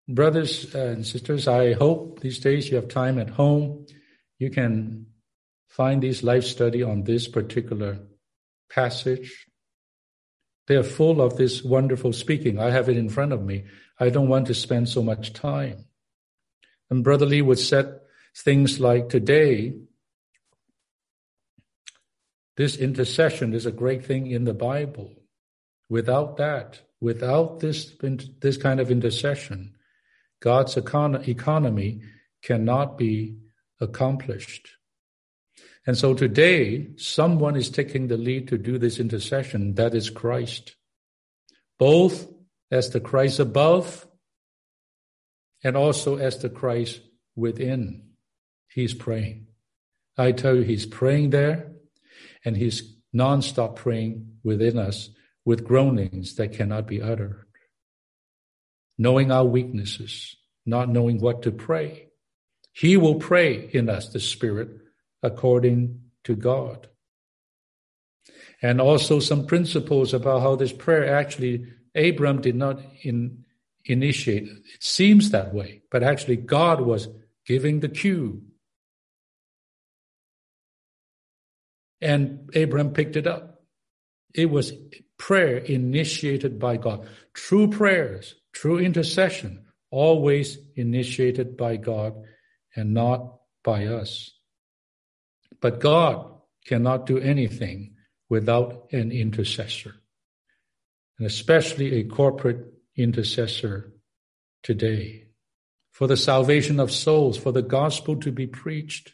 brothers 0.07 0.75
and 0.75 1.05
sisters, 1.05 1.47
I 1.47 1.73
hope 1.73 2.19
these 2.19 2.39
days 2.39 2.69
you 2.69 2.75
have 2.75 2.87
time 2.87 3.17
at 3.17 3.29
home. 3.29 3.87
You 4.37 4.51
can 4.51 5.07
find 5.69 6.03
this 6.03 6.21
life 6.21 6.43
study 6.43 6.83
on 6.83 7.03
this 7.03 7.27
particular 7.27 7.99
passage. 8.69 9.47
They 10.69 10.75
are 10.75 10.83
full 10.83 11.19
of 11.19 11.35
this 11.35 11.63
wonderful 11.63 12.13
speaking. 12.13 12.59
I 12.59 12.69
have 12.69 12.89
it 12.89 12.95
in 12.95 13.09
front 13.09 13.33
of 13.33 13.43
me. 13.43 13.63
I 13.99 14.11
don't 14.11 14.27
want 14.27 14.45
to 14.47 14.53
spend 14.53 14.87
so 14.87 15.01
much 15.01 15.33
time. 15.33 15.85
And 16.91 17.03
Brother 17.03 17.25
Lee 17.25 17.41
would 17.41 17.57
set 17.57 18.03
things 18.35 18.79
like 18.79 19.09
today, 19.09 19.73
this 22.55 22.77
intercession 22.77 23.55
is 23.55 23.65
a 23.65 23.71
great 23.71 24.05
thing 24.05 24.27
in 24.27 24.43
the 24.43 24.53
Bible. 24.53 25.23
Without 25.89 26.37
that, 26.37 26.81
without 27.01 27.61
this, 27.61 27.95
this 28.39 28.57
kind 28.57 28.79
of 28.79 28.91
intercession, 28.91 29.73
God's 30.39 30.75
econ- 30.75 31.27
economy 31.27 32.03
cannot 32.43 32.95
be 32.95 33.37
accomplished. 33.81 34.69
And 35.89 35.97
so 35.97 36.13
today, 36.13 36.89
someone 36.97 37.55
is 37.55 37.71
taking 37.71 38.09
the 38.09 38.15
lead 38.15 38.49
to 38.49 38.59
do 38.59 38.77
this 38.77 38.99
intercession. 38.99 39.73
That 39.73 39.95
is 39.95 40.11
Christ. 40.11 40.75
Both 41.79 42.27
as 42.69 42.91
the 42.91 42.99
Christ 42.99 43.39
above 43.39 44.05
and 45.63 45.75
also 45.75 46.17
as 46.17 46.37
the 46.37 46.49
Christ 46.51 47.01
within. 47.35 48.03
He's 48.67 48.93
praying. 48.93 49.47
I 50.15 50.31
tell 50.31 50.57
you, 50.57 50.61
he's 50.61 50.85
praying 50.85 51.31
there 51.31 51.71
and 52.45 52.55
he's 52.55 52.95
nonstop 53.11 53.75
praying 53.75 54.33
within 54.43 54.77
us 54.77 55.09
with 55.43 55.65
groanings 55.65 56.35
that 56.35 56.53
cannot 56.53 56.85
be 56.85 57.01
uttered. 57.01 57.47
Knowing 58.95 59.31
our 59.31 59.45
weaknesses, 59.45 60.35
not 60.67 60.87
knowing 60.87 61.19
what 61.19 61.41
to 61.41 61.51
pray. 61.51 62.09
He 62.73 62.95
will 62.95 63.15
pray 63.15 63.71
in 63.73 63.89
us, 63.89 64.09
the 64.09 64.19
Spirit, 64.19 64.78
according 65.23 66.01
to 66.23 66.35
God. 66.35 66.87
And 68.61 68.81
also 68.81 69.19
some 69.19 69.45
principles 69.45 70.13
about 70.13 70.41
how 70.41 70.55
this 70.55 70.73
prayer 70.73 71.15
actually, 71.15 71.65
Abram 71.95 72.41
did 72.41 72.55
not 72.55 72.81
in, 73.03 73.45
initiate. 73.85 74.43
It 74.43 74.83
seems 74.83 75.31
that 75.31 75.53
way, 75.53 75.81
but 75.91 76.03
actually 76.03 76.37
God 76.37 76.81
was 76.81 77.07
giving 77.45 77.79
the 77.79 77.89
cue. 77.89 78.43
And 82.01 82.49
Abraham 82.53 82.91
picked 82.91 83.15
it 83.15 83.27
up. 83.27 83.63
It 84.33 84.49
was 84.49 84.73
prayer 85.17 85.57
initiated 85.57 86.59
by 86.59 86.77
God. 86.77 87.07
True 87.33 87.69
prayers, 87.69 88.35
true 88.53 88.77
intercession, 88.77 89.65
always 89.91 90.57
initiated 90.75 91.57
by 91.57 91.77
God 91.77 92.13
and 92.75 92.93
not 92.93 93.39
by 93.63 93.85
us. 93.85 94.31
But 95.61 95.79
God 95.79 96.25
cannot 96.65 97.05
do 97.05 97.17
anything 97.17 97.95
without 98.29 98.87
an 98.91 99.11
intercessor, 99.11 99.95
and 101.17 101.25
especially 101.27 101.95
a 101.95 102.03
corporate 102.03 102.73
intercessor 102.95 103.93
today. 104.63 105.25
For 105.91 106.07
the 106.07 106.17
salvation 106.17 106.79
of 106.79 106.91
souls, 106.91 107.37
for 107.37 107.51
the 107.51 107.61
gospel 107.61 108.15
to 108.17 108.31
be 108.31 108.47
preached, 108.47 109.13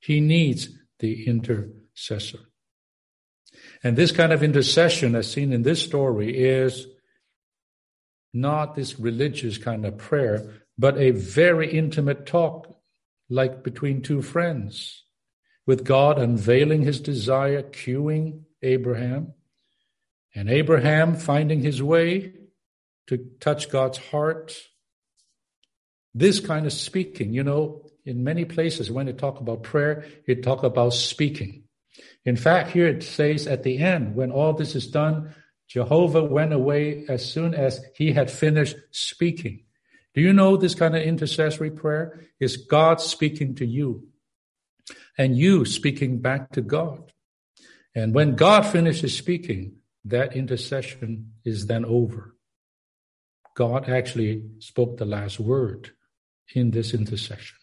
he 0.00 0.20
needs 0.20 0.68
the 0.98 1.26
intercessor. 1.26 2.38
And 3.82 3.96
this 3.96 4.12
kind 4.12 4.32
of 4.32 4.42
intercession, 4.42 5.14
as 5.14 5.30
seen 5.30 5.52
in 5.52 5.62
this 5.62 5.82
story, 5.82 6.36
is 6.36 6.86
not 8.32 8.74
this 8.74 8.98
religious 8.98 9.58
kind 9.58 9.84
of 9.84 9.98
prayer, 9.98 10.62
but 10.78 10.98
a 10.98 11.10
very 11.10 11.72
intimate 11.72 12.26
talk, 12.26 12.76
like 13.28 13.62
between 13.62 14.02
two 14.02 14.22
friends, 14.22 15.01
with 15.66 15.84
God 15.84 16.18
unveiling 16.18 16.82
his 16.82 17.00
desire, 17.00 17.62
cueing 17.62 18.42
Abraham, 18.62 19.34
and 20.34 20.48
Abraham 20.48 21.16
finding 21.16 21.60
his 21.60 21.82
way 21.82 22.32
to 23.08 23.18
touch 23.40 23.70
God's 23.70 23.98
heart. 23.98 24.56
This 26.14 26.40
kind 26.40 26.66
of 26.66 26.72
speaking, 26.72 27.32
you 27.32 27.44
know, 27.44 27.86
in 28.04 28.24
many 28.24 28.44
places 28.44 28.90
when 28.90 29.06
they 29.06 29.12
talk 29.12 29.40
about 29.40 29.62
prayer, 29.62 30.04
it 30.26 30.42
talk 30.42 30.62
about 30.62 30.94
speaking. 30.94 31.64
In 32.24 32.36
fact, 32.36 32.70
here 32.70 32.88
it 32.88 33.02
says 33.02 33.46
at 33.46 33.62
the 33.62 33.78
end, 33.78 34.14
when 34.14 34.30
all 34.30 34.52
this 34.52 34.74
is 34.74 34.86
done, 34.86 35.34
Jehovah 35.68 36.24
went 36.24 36.52
away 36.52 37.06
as 37.08 37.30
soon 37.30 37.54
as 37.54 37.84
he 37.94 38.12
had 38.12 38.30
finished 38.30 38.76
speaking. 38.90 39.64
Do 40.14 40.20
you 40.20 40.32
know 40.32 40.56
this 40.56 40.74
kind 40.74 40.94
of 40.94 41.02
intercessory 41.02 41.70
prayer 41.70 42.20
is 42.38 42.56
God 42.56 43.00
speaking 43.00 43.54
to 43.56 43.66
you 43.66 44.08
and 45.18 45.36
you 45.36 45.64
speaking 45.64 46.18
back 46.18 46.50
to 46.52 46.60
God. 46.60 47.12
And 47.94 48.14
when 48.14 48.34
God 48.34 48.62
finishes 48.62 49.16
speaking, 49.16 49.76
that 50.04 50.34
intercession 50.34 51.32
is 51.44 51.66
then 51.66 51.84
over. 51.84 52.34
God 53.54 53.88
actually 53.88 54.44
spoke 54.58 54.96
the 54.96 55.04
last 55.04 55.38
word 55.38 55.90
in 56.54 56.70
this 56.70 56.94
intercession. 56.94 57.58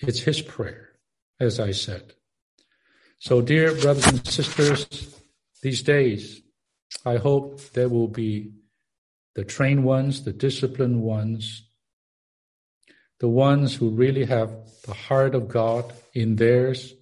It's 0.00 0.20
his 0.20 0.40
prayer, 0.40 0.92
as 1.38 1.60
I 1.60 1.72
said. 1.72 2.14
So, 3.18 3.42
dear 3.42 3.74
brothers 3.74 4.06
and 4.06 4.26
sisters, 4.26 5.14
these 5.62 5.82
days, 5.82 6.40
I 7.04 7.16
hope 7.16 7.60
there 7.72 7.90
will 7.90 8.08
be 8.08 8.52
the 9.34 9.44
trained 9.44 9.84
ones, 9.84 10.24
the 10.24 10.32
disciplined 10.32 11.02
ones, 11.02 11.69
the 13.20 13.28
ones 13.28 13.76
who 13.76 13.90
really 13.90 14.24
have 14.24 14.50
the 14.86 14.94
heart 14.94 15.34
of 15.34 15.48
God 15.48 15.92
in 16.14 16.36
theirs, 16.36 16.94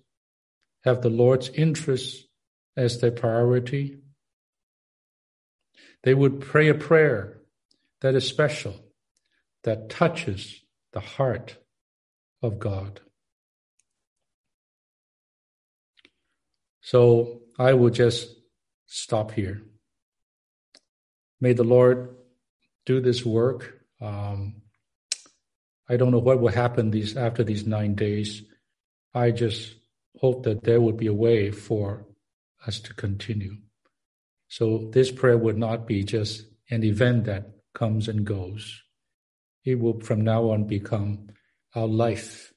have 0.85 1.01
the 1.01 1.11
Lord's 1.11 1.49
interests 1.49 2.25
as 2.77 3.01
their 3.01 3.12
priority. 3.12 3.99
They 6.03 6.14
would 6.14 6.41
pray 6.41 6.69
a 6.69 6.75
prayer 6.75 7.41
that 8.01 8.14
is 8.14 8.27
special, 8.27 8.75
that 9.62 9.91
touches 9.91 10.61
the 10.93 11.01
heart 11.01 11.57
of 12.43 12.59
God. 12.59 13.01
So 16.81 17.43
I 17.59 17.75
will 17.75 17.91
just 17.91 18.35
stop 18.87 19.33
here. 19.33 19.62
May 21.41 21.53
the 21.53 21.64
Lord 21.64 22.16
do 22.87 23.01
this 23.01 23.25
work. 23.25 23.79
Um, 24.01 24.62
I 25.89 25.97
don't 25.97 26.12
know 26.12 26.18
what 26.18 26.41
will 26.41 26.53
happen 26.53 26.91
these 26.91 27.16
after 27.16 27.43
these 27.43 27.66
nine 27.66 27.95
days. 27.95 28.43
I 29.14 29.30
just 29.30 29.74
hope 30.16 30.45
that 30.45 30.64
there 30.64 30.80
would 30.80 30.97
be 30.97 31.07
a 31.07 31.14
way 31.14 31.51
for 31.51 32.07
us 32.66 32.80
to 32.80 32.95
continue. 32.95 33.57
So 34.49 34.91
this 34.93 35.11
prayer 35.11 35.39
would 35.39 35.59
not 35.59 35.86
be 35.86 36.03
just 36.05 36.45
an 36.70 36.84
event 36.84 37.24
that 37.24 37.51
comes 37.74 38.09
and 38.09 38.24
goes. 38.24 38.82
It 39.64 39.78
will 39.78 40.01
from 40.01 40.22
now 40.22 40.51
on 40.51 40.64
become 40.64 41.28
our 41.74 41.86
life 41.86 42.53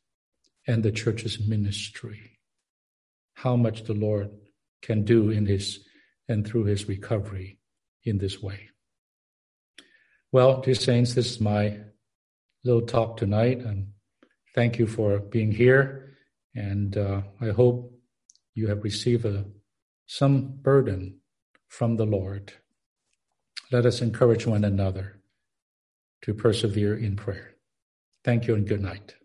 and 0.67 0.83
the 0.83 0.91
church's 0.91 1.39
ministry. 1.39 2.39
How 3.33 3.55
much 3.55 3.83
the 3.83 3.93
Lord 3.93 4.29
can 4.81 5.03
do 5.03 5.29
in 5.29 5.45
his 5.45 5.79
and 6.27 6.47
through 6.47 6.65
his 6.65 6.87
recovery 6.87 7.59
in 8.03 8.17
this 8.17 8.41
way. 8.41 8.69
Well, 10.31 10.61
dear 10.61 10.75
saints, 10.75 11.13
this 11.13 11.31
is 11.31 11.41
my 11.41 11.79
little 12.63 12.81
talk 12.81 13.17
tonight, 13.17 13.59
and 13.59 13.87
thank 14.53 14.77
you 14.77 14.87
for 14.87 15.19
being 15.19 15.51
here. 15.51 16.15
And 16.55 16.97
uh, 16.97 17.21
I 17.39 17.49
hope 17.49 17.93
you 18.53 18.67
have 18.67 18.83
received 18.83 19.25
a, 19.25 19.45
some 20.05 20.57
burden 20.61 21.19
from 21.67 21.95
the 21.95 22.05
Lord. 22.05 22.53
Let 23.71 23.85
us 23.85 24.01
encourage 24.01 24.45
one 24.45 24.65
another 24.65 25.21
to 26.23 26.33
persevere 26.33 26.97
in 26.97 27.15
prayer. 27.15 27.55
Thank 28.23 28.47
you 28.47 28.55
and 28.55 28.67
good 28.67 28.81
night. 28.81 29.15